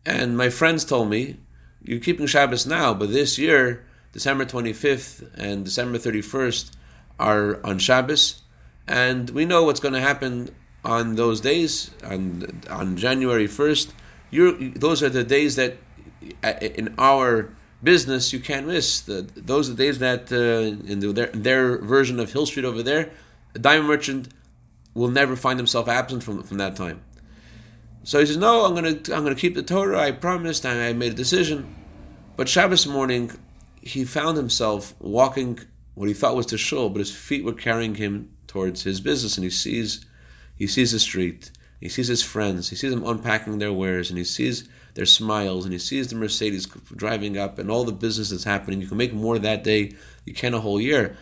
And 0.05 0.37
my 0.37 0.49
friends 0.49 0.85
told 0.85 1.09
me, 1.09 1.37
you're 1.83 1.99
keeping 1.99 2.27
Shabbos 2.27 2.65
now, 2.65 2.93
but 2.93 3.11
this 3.11 3.37
year, 3.37 3.85
December 4.11 4.45
25th 4.45 5.29
and 5.37 5.63
December 5.65 5.97
31st 5.97 6.71
are 7.19 7.65
on 7.65 7.79
Shabbos. 7.79 8.41
And 8.87 9.29
we 9.29 9.45
know 9.45 9.63
what's 9.63 9.79
going 9.79 9.93
to 9.93 10.01
happen 10.01 10.49
on 10.83 11.15
those 11.15 11.41
days, 11.41 11.91
on, 12.03 12.61
on 12.69 12.95
January 12.95 13.47
1st. 13.47 13.91
You're, 14.31 14.53
those 14.53 15.03
are 15.03 15.09
the 15.09 15.23
days 15.23 15.55
that 15.57 15.77
in 16.61 16.95
our 16.97 17.53
business 17.83 18.33
you 18.33 18.39
can't 18.39 18.67
miss. 18.67 19.01
The, 19.01 19.29
those 19.35 19.69
are 19.69 19.73
the 19.73 19.83
days 19.83 19.99
that 19.99 20.31
uh, 20.31 20.89
in, 20.89 20.99
the, 20.99 21.11
their, 21.11 21.27
their 21.27 21.77
version 21.77 22.19
of 22.19 22.31
Hill 22.31 22.45
Street 22.45 22.65
over 22.65 22.81
there, 22.81 23.11
a 23.57 23.59
diamond 23.59 23.87
merchant 23.87 24.29
will 24.93 25.09
never 25.09 25.35
find 25.35 25.59
himself 25.59 25.87
absent 25.87 26.23
from, 26.23 26.43
from 26.43 26.57
that 26.57 26.75
time. 26.75 27.01
So 28.03 28.19
he 28.19 28.25
says, 28.25 28.37
"No, 28.37 28.65
I'm 28.65 28.75
gonna 28.75 28.99
I'm 29.15 29.23
gonna 29.23 29.35
keep 29.35 29.55
the 29.55 29.63
Torah. 29.63 29.99
I 29.99 30.11
promised. 30.11 30.65
And 30.65 30.79
I 30.79 30.93
made 30.93 31.11
a 31.11 31.15
decision." 31.15 31.75
But 32.37 32.47
Shabbos 32.47 32.85
morning, 32.85 33.31
he 33.81 34.05
found 34.05 34.37
himself 34.37 34.93
walking 34.99 35.59
what 35.95 36.07
he 36.07 36.13
thought 36.13 36.35
was 36.35 36.45
to 36.47 36.57
shul, 36.57 36.89
but 36.89 36.99
his 36.99 37.13
feet 37.13 37.43
were 37.43 37.53
carrying 37.53 37.95
him 37.95 38.29
towards 38.45 38.83
his 38.83 39.01
business, 39.01 39.37
and 39.37 39.43
he 39.43 39.49
sees 39.49 40.05
he 40.55 40.67
sees 40.67 40.91
the 40.91 40.99
street, 40.99 41.51
he 41.81 41.89
sees 41.89 42.07
his 42.07 42.23
friends, 42.23 42.69
he 42.69 42.75
sees 42.75 42.91
them 42.91 43.05
unpacking 43.05 43.57
their 43.57 43.73
wares, 43.73 44.09
and 44.09 44.17
he 44.17 44.23
sees 44.23 44.69
their 44.93 45.05
smiles, 45.05 45.65
and 45.65 45.73
he 45.73 45.79
sees 45.79 46.07
the 46.07 46.15
Mercedes 46.15 46.67
driving 46.95 47.37
up, 47.37 47.57
and 47.59 47.69
all 47.71 47.83
the 47.83 47.91
business 47.91 48.29
that's 48.29 48.43
happening. 48.43 48.81
You 48.81 48.87
can 48.87 48.97
make 48.97 49.13
more 49.13 49.39
that 49.39 49.63
day 49.63 49.93
you 50.25 50.33
can 50.33 50.53
a 50.53 50.61
whole 50.61 50.79
year 50.79 51.17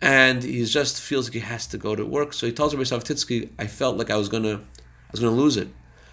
and 0.00 0.42
he 0.42 0.64
just 0.64 1.00
feels 1.00 1.26
like 1.26 1.34
he 1.34 1.40
has 1.40 1.66
to 1.68 1.78
go 1.78 1.94
to 1.94 2.04
work. 2.04 2.32
So 2.32 2.46
he 2.46 2.52
tells 2.52 2.74
Rabbi 2.74 2.84
Slavaticky, 2.84 3.50
I 3.58 3.66
felt 3.66 3.96
like 3.96 4.10
I 4.10 4.16
was 4.16 4.28
gonna, 4.28 4.56
I 4.56 5.10
was 5.12 5.20
gonna 5.20 5.32
lose 5.32 5.56
it. 5.56 5.68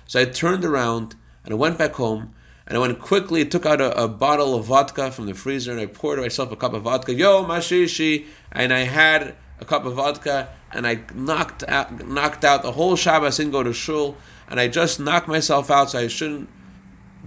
So 0.07 0.19
I 0.19 0.25
turned 0.25 0.65
around 0.65 1.15
and 1.43 1.53
I 1.53 1.57
went 1.57 1.77
back 1.77 1.93
home 1.93 2.33
and 2.67 2.77
I 2.77 2.79
went 2.79 2.99
quickly, 2.99 3.45
took 3.45 3.65
out 3.65 3.81
a, 3.81 4.03
a, 4.03 4.07
bottle 4.07 4.55
of 4.55 4.65
vodka 4.65 5.11
from 5.11 5.25
the 5.25 5.33
freezer 5.33 5.71
and 5.71 5.79
I 5.79 5.87
poured 5.87 6.19
myself 6.19 6.51
a 6.51 6.55
cup 6.55 6.73
of 6.73 6.83
vodka. 6.83 7.13
Yo, 7.13 7.43
mashishi, 7.43 8.27
and 8.51 8.73
I 8.73 8.79
had 8.79 9.35
a 9.59 9.65
cup 9.65 9.85
of 9.85 9.93
vodka 9.93 10.49
and 10.71 10.87
I 10.87 11.01
knocked 11.13 11.63
out, 11.67 12.07
knocked 12.07 12.45
out 12.45 12.61
the 12.61 12.71
whole 12.71 12.95
Shabbos. 12.95 13.37
didn't 13.37 13.51
go 13.51 13.63
to 13.63 13.73
shul 13.73 14.15
and 14.47 14.59
I 14.59 14.67
just 14.67 14.99
knocked 14.99 15.27
myself 15.27 15.71
out 15.71 15.91
so 15.91 15.99
I 15.99 16.07
shouldn't 16.07 16.49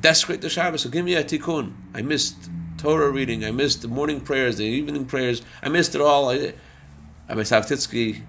desecrate 0.01 0.41
the 0.41 0.49
Shabbos. 0.49 0.83
So 0.83 0.89
give 0.89 1.05
me 1.05 1.15
a 1.15 1.25
tikkun. 1.25 1.73
I 1.95 2.03
missed 2.03 2.51
Torah 2.85 3.11
reading. 3.11 3.47
I 3.47 3.51
missed 3.51 3.81
the 3.81 3.89
morning 3.89 4.21
prayers, 4.21 4.59
the 4.59 4.65
evening 4.65 5.07
prayers. 5.07 5.41
I 5.63 5.71
missed 5.71 5.95
it 5.95 6.03
all. 6.03 6.29
I, 6.29 6.53
Rabbi 7.31 7.41
Slavaticky, 7.41 8.21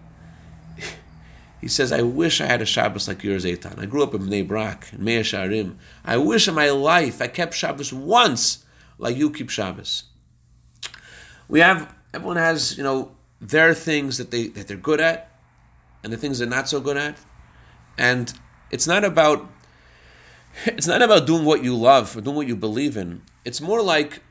he 1.60 1.68
says, 1.68 1.92
I 1.92 2.04
wish 2.04 2.40
I 2.40 2.46
had 2.46 2.62
a 2.62 2.66
Shabbos 2.66 3.10
like 3.10 3.22
yours, 3.22 3.44
Eitan. 3.44 3.78
I 3.78 3.86
grew 3.86 4.02
up 4.02 4.14
in 4.14 4.22
Bnei 4.22 4.48
Brak, 4.48 4.94
in 4.94 5.04
Mea 5.04 5.20
Sharim. 5.20 5.76
I 6.06 6.16
wish 6.16 6.48
in 6.48 6.56
my 6.56 6.70
life 6.70 7.22
I 7.22 7.28
kept 7.28 7.54
Shabbos 7.54 7.92
once 7.92 8.64
like 8.98 9.18
you 9.18 9.30
keep 9.30 9.50
Shabbos. 9.50 10.06
We 11.50 11.60
have, 11.60 11.94
everyone 12.14 12.38
has, 12.38 12.78
you 12.78 12.84
know, 12.86 13.12
their 13.42 13.74
things 13.74 14.18
that, 14.20 14.32
they, 14.32 14.48
that 14.48 14.70
they're 14.70 14.78
good 14.78 15.02
at 15.02 15.38
and 16.02 16.14
the 16.14 16.18
things 16.18 16.40
they're 16.40 16.48
not 16.48 16.70
so 16.70 16.80
good 16.80 16.96
at. 16.96 17.18
And 17.98 18.32
it's 18.72 18.88
not 18.88 19.04
about 19.04 19.50
it's 20.66 20.88
not 20.88 21.02
about 21.02 21.28
doing 21.28 21.44
what 21.44 21.62
you 21.62 21.76
love 21.76 22.16
or 22.16 22.22
doing 22.22 22.38
what 22.38 22.48
you 22.48 22.56
believe 22.56 22.96
in. 22.96 23.22
It's 23.44 23.60
more 23.60 23.82
like 23.82 24.22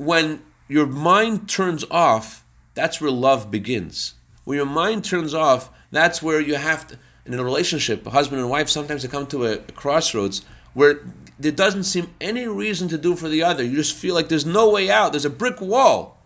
when 0.00 0.42
your 0.66 0.86
mind 0.86 1.46
turns 1.46 1.84
off, 1.90 2.42
that's 2.72 3.02
where 3.02 3.10
love 3.10 3.50
begins. 3.50 4.14
When 4.44 4.56
your 4.56 4.64
mind 4.64 5.04
turns 5.04 5.34
off, 5.34 5.68
that's 5.90 6.22
where 6.22 6.40
you 6.40 6.54
have 6.54 6.86
to, 6.86 6.98
in 7.26 7.34
a 7.34 7.44
relationship, 7.44 8.06
a 8.06 8.10
husband 8.10 8.40
and 8.40 8.48
wife, 8.48 8.70
sometimes 8.70 9.02
they 9.02 9.08
come 9.08 9.26
to 9.26 9.44
a, 9.44 9.52
a 9.56 9.72
crossroads 9.72 10.42
where 10.72 11.00
there 11.38 11.52
doesn't 11.52 11.84
seem 11.84 12.14
any 12.18 12.46
reason 12.46 12.88
to 12.88 12.96
do 12.96 13.14
for 13.14 13.28
the 13.28 13.42
other. 13.42 13.62
You 13.62 13.76
just 13.76 13.94
feel 13.94 14.14
like 14.14 14.30
there's 14.30 14.46
no 14.46 14.70
way 14.70 14.90
out, 14.90 15.12
there's 15.12 15.26
a 15.26 15.30
brick 15.30 15.60
wall. 15.60 16.24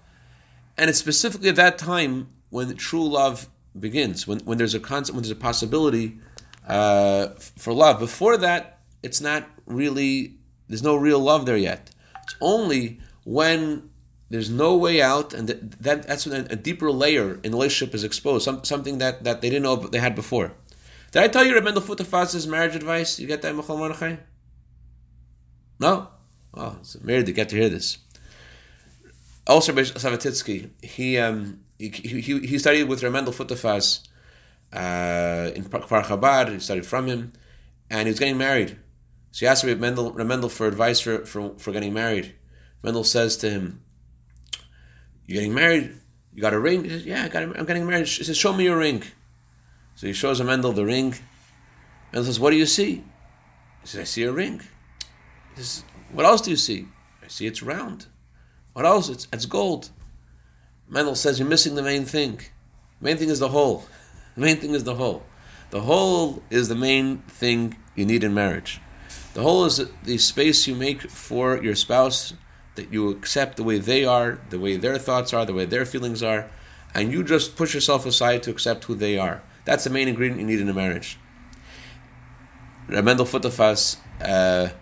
And 0.79 0.89
it's 0.89 1.01
specifically 1.01 1.49
at 1.49 1.57
that 1.57 1.77
time 1.77 2.29
when 2.51 2.77
true 2.77 3.09
love 3.09 3.49
begins, 3.79 4.25
when, 4.25 4.39
when 4.41 4.57
there's 4.57 4.75
a 4.77 4.81
concept, 4.81 5.17
when 5.17 5.25
there's 5.25 5.33
a 5.33 5.37
possibility 5.37 6.19
uh, 6.69 7.31
for 7.59 7.73
love. 7.73 7.99
Before 7.99 8.37
that, 8.37 8.79
it's 9.03 9.21
not 9.21 9.51
really, 9.67 10.35
there's 10.69 10.85
no 10.85 10.95
real 10.95 11.19
love 11.19 11.45
there 11.45 11.57
yet. 11.57 11.91
It's 12.23 12.37
only 12.41 13.01
when 13.25 13.91
there's 14.31 14.51
no 14.51 14.77
way 14.77 15.03
out, 15.03 15.35
and 15.35 15.49
that, 15.49 15.83
that 15.83 16.07
that's 16.07 16.27
when 16.27 16.47
a 16.51 16.57
deeper 16.57 16.91
layer 16.91 17.35
in 17.43 17.51
the 17.53 17.57
relationship 17.57 17.95
is 17.95 18.05
exposed, 18.05 18.45
some, 18.45 18.65
something 18.65 18.99
that, 18.99 19.25
that 19.25 19.41
they 19.41 19.51
didn't 19.51 19.65
know 19.65 19.77
they 19.77 19.99
had 19.99 20.15
before. 20.15 20.53
Did 21.13 21.23
I 21.23 21.29
tell 21.29 21.45
you 21.45 21.55
Rabbi 21.55 21.71
Mendel 21.71 22.49
marriage 22.49 22.75
advice? 22.75 23.21
You 23.21 23.27
get 23.27 23.43
that, 23.43 23.55
Michal 23.55 23.77
Mordechai? 23.77 24.17
No? 25.79 26.09
Oh, 26.55 26.77
it's 26.81 26.97
weird 26.97 27.27
to 27.27 27.33
get 27.33 27.49
to 27.51 27.57
hear 27.57 27.69
this. 27.69 27.99
Also, 29.47 29.73
Rabbi 29.73 29.89
Slavaticky, 29.89 30.71
he, 30.83 31.19
um, 31.19 31.61
he, 31.79 31.91
he, 31.91 32.41
he 32.41 32.59
studied 32.59 32.85
with 32.85 33.03
Ramendel 33.03 33.35
Futerfas 33.35 34.09
uh, 34.73 35.53
in 35.55 35.65
Kfar 35.65 36.03
Chabad, 36.03 36.53
he 36.53 36.59
studied 36.59 36.87
from 36.87 37.07
him, 37.07 37.33
and 37.91 38.09
he 38.09 38.11
was 38.11 38.19
getting 38.19 38.39
married. 38.39 38.77
So 39.33 39.41
he 39.41 39.47
asked 39.47 39.65
Rabbi 39.65 39.81
Mendel, 39.81 40.13
Mendel 40.15 40.49
for 40.49 40.67
advice 40.67 41.01
for, 41.01 41.25
for, 41.27 41.55
for 41.59 41.73
getting 41.73 41.93
married. 41.93 42.35
Mendel 42.85 43.03
says 43.03 43.39
to 43.39 43.49
him, 43.49 43.81
"You're 45.27 45.37
getting 45.37 45.55
married? 45.55 45.97
You 46.35 46.43
got 46.43 46.53
a 46.53 46.61
ring?" 46.61 46.85
He 46.85 46.91
says, 46.91 47.07
"Yeah, 47.07 47.25
I 47.25 47.29
got. 47.29 47.43
A, 47.43 47.59
I'm 47.59 47.65
getting 47.65 47.87
married." 47.87 48.07
He 48.07 48.25
says, 48.25 48.37
"Show 48.37 48.53
me 48.53 48.65
your 48.65 48.77
ring." 48.77 49.03
So 49.95 50.07
he 50.07 50.13
shows 50.13 50.43
Mendel 50.43 50.73
the 50.73 50.85
ring. 50.85 51.15
Mendel 52.13 52.27
says, 52.27 52.39
"What 52.39 52.51
do 52.51 52.57
you 52.57 52.67
see?" 52.67 53.03
He 53.81 53.87
says, 53.87 54.01
"I 54.03 54.05
see 54.05 54.25
a 54.25 54.33
ring." 54.33 54.61
He 55.57 55.63
says, 55.63 55.83
"What 56.13 56.27
else 56.27 56.43
do 56.43 56.51
you 56.51 56.59
see?" 56.59 56.89
I 57.25 57.29
see 57.29 57.47
it's 57.47 57.63
round. 57.63 58.07
What 58.75 58.85
else? 58.85 59.09
It's 59.09 59.27
it's 59.33 59.47
gold. 59.47 59.89
Mendel 60.87 61.15
says, 61.15 61.39
"You're 61.39 61.49
missing 61.49 61.77
the 61.77 61.83
main 61.83 62.05
thing. 62.05 62.37
The 62.99 63.05
main 63.07 63.17
thing 63.17 63.31
is 63.31 63.39
the 63.39 63.49
whole. 63.49 63.87
The 64.35 64.43
main 64.43 64.59
thing 64.59 64.75
is 64.75 64.85
the 64.85 64.97
whole. 64.97 65.23
The 65.71 65.81
whole 65.81 66.43
is 66.51 66.69
the 66.69 66.75
main 66.75 67.23
thing 67.41 67.79
you 67.97 68.05
need 68.05 68.25
in 68.25 68.35
marriage. 68.35 68.79
The 69.33 69.43
whole 69.43 69.65
is 69.65 69.81
the 70.03 70.19
space 70.19 70.67
you 70.67 70.75
make 70.75 71.01
for 71.11 71.63
your 71.63 71.75
spouse 71.75 72.35
that 72.75 72.93
you 72.93 73.09
accept 73.11 73.57
the 73.57 73.65
way 73.65 73.79
they 73.79 74.05
are, 74.05 74.39
the 74.51 74.59
way 74.59 74.77
their 74.77 74.99
thoughts 74.99 75.33
are, 75.33 75.45
the 75.45 75.55
way 75.55 75.65
their 75.65 75.85
feelings 75.85 76.23
are, 76.23 76.51
and 76.95 77.13
you 77.13 77.23
just 77.23 77.57
push 77.57 77.75
yourself 77.75 78.07
aside 78.07 78.43
to 78.43 78.51
accept 78.51 78.85
who 78.85 78.95
they 78.95 79.19
are. 79.19 79.43
That's 79.65 79.85
the 79.85 79.91
main 79.91 80.09
ingredient 80.09 80.41
you 80.41 80.47
need 80.47 80.61
in 80.61 80.69
a 80.69 80.75
marriage. 80.75 81.19
Ramendel 82.89 83.27
Futerfas 83.27 83.97
uh, 84.21 84.73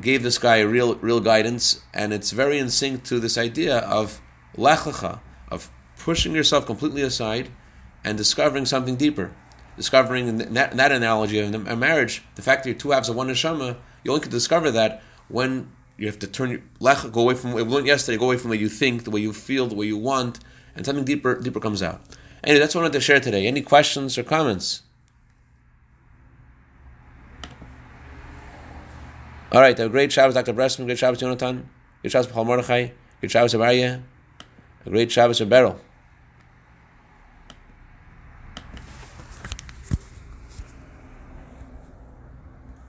gave 0.00 0.22
this 0.22 0.38
guy 0.38 0.60
real, 0.60 0.96
real 0.96 1.20
guidance, 1.20 1.82
and 1.92 2.12
it's 2.12 2.30
very 2.30 2.58
in 2.58 2.70
sync 2.70 3.04
to 3.04 3.20
this 3.20 3.36
idea 3.36 3.78
of 3.78 4.20
Lech 4.56 4.80
Lecha, 4.80 5.20
of 5.48 5.70
pushing 5.98 6.34
yourself 6.34 6.66
completely 6.66 7.02
aside 7.02 7.50
and 8.04 8.16
discovering 8.16 8.64
something 8.64 8.96
deeper. 8.96 9.32
Discovering 9.76 10.28
in 10.28 10.54
that, 10.54 10.72
in 10.72 10.76
that 10.78 10.92
analogy 10.92 11.38
of 11.38 11.54
a 11.54 11.76
marriage, 11.76 12.22
the 12.34 12.42
fact 12.42 12.64
that 12.64 12.70
you're 12.70 12.78
two 12.78 12.90
halves 12.90 13.08
of 13.08 13.16
one 13.16 13.28
neshama, 13.28 13.76
you 14.02 14.10
only 14.10 14.22
can 14.22 14.30
discover 14.30 14.70
that 14.70 15.02
when 15.28 15.70
you 16.00 16.06
have 16.06 16.18
to 16.18 16.26
turn 16.26 16.50
your 16.50 16.62
lech, 16.80 17.12
go 17.12 17.20
away 17.20 17.34
from 17.34 17.52
we 17.52 17.62
learned 17.62 17.86
yesterday, 17.86 18.16
go 18.16 18.24
away 18.24 18.38
from 18.38 18.50
the 18.50 18.56
way 18.56 18.60
you 18.62 18.70
think, 18.70 19.04
the 19.04 19.10
way 19.10 19.20
you 19.20 19.34
feel, 19.34 19.66
the 19.66 19.74
way 19.74 19.84
you 19.84 19.98
want, 19.98 20.40
and 20.74 20.86
something 20.86 21.04
deeper 21.04 21.38
deeper 21.38 21.60
comes 21.60 21.82
out. 21.82 22.00
Anyway, 22.42 22.58
that's 22.58 22.74
what 22.74 22.80
I 22.80 22.84
wanted 22.84 22.94
to 22.94 23.00
share 23.02 23.20
today. 23.20 23.46
Any 23.46 23.60
questions 23.60 24.16
or 24.16 24.22
comments? 24.22 24.80
All 29.52 29.60
right, 29.60 29.76
have 29.76 29.88
a 29.88 29.90
great 29.90 30.10
Shabbos, 30.10 30.34
Dr. 30.34 30.54
Bressman, 30.54 30.86
great 30.86 30.98
Shabbos, 30.98 31.20
Jonathan, 31.20 31.68
great 32.00 32.12
Shabbos, 32.12 32.28
Paul 32.28 32.46
Mordechai, 32.46 32.88
great 33.20 33.30
Shabbos, 33.30 33.52
Avarya, 33.54 34.02
a 34.86 34.90
great 34.90 35.12
Shabbos, 35.12 35.40
Beryl. 35.40 35.78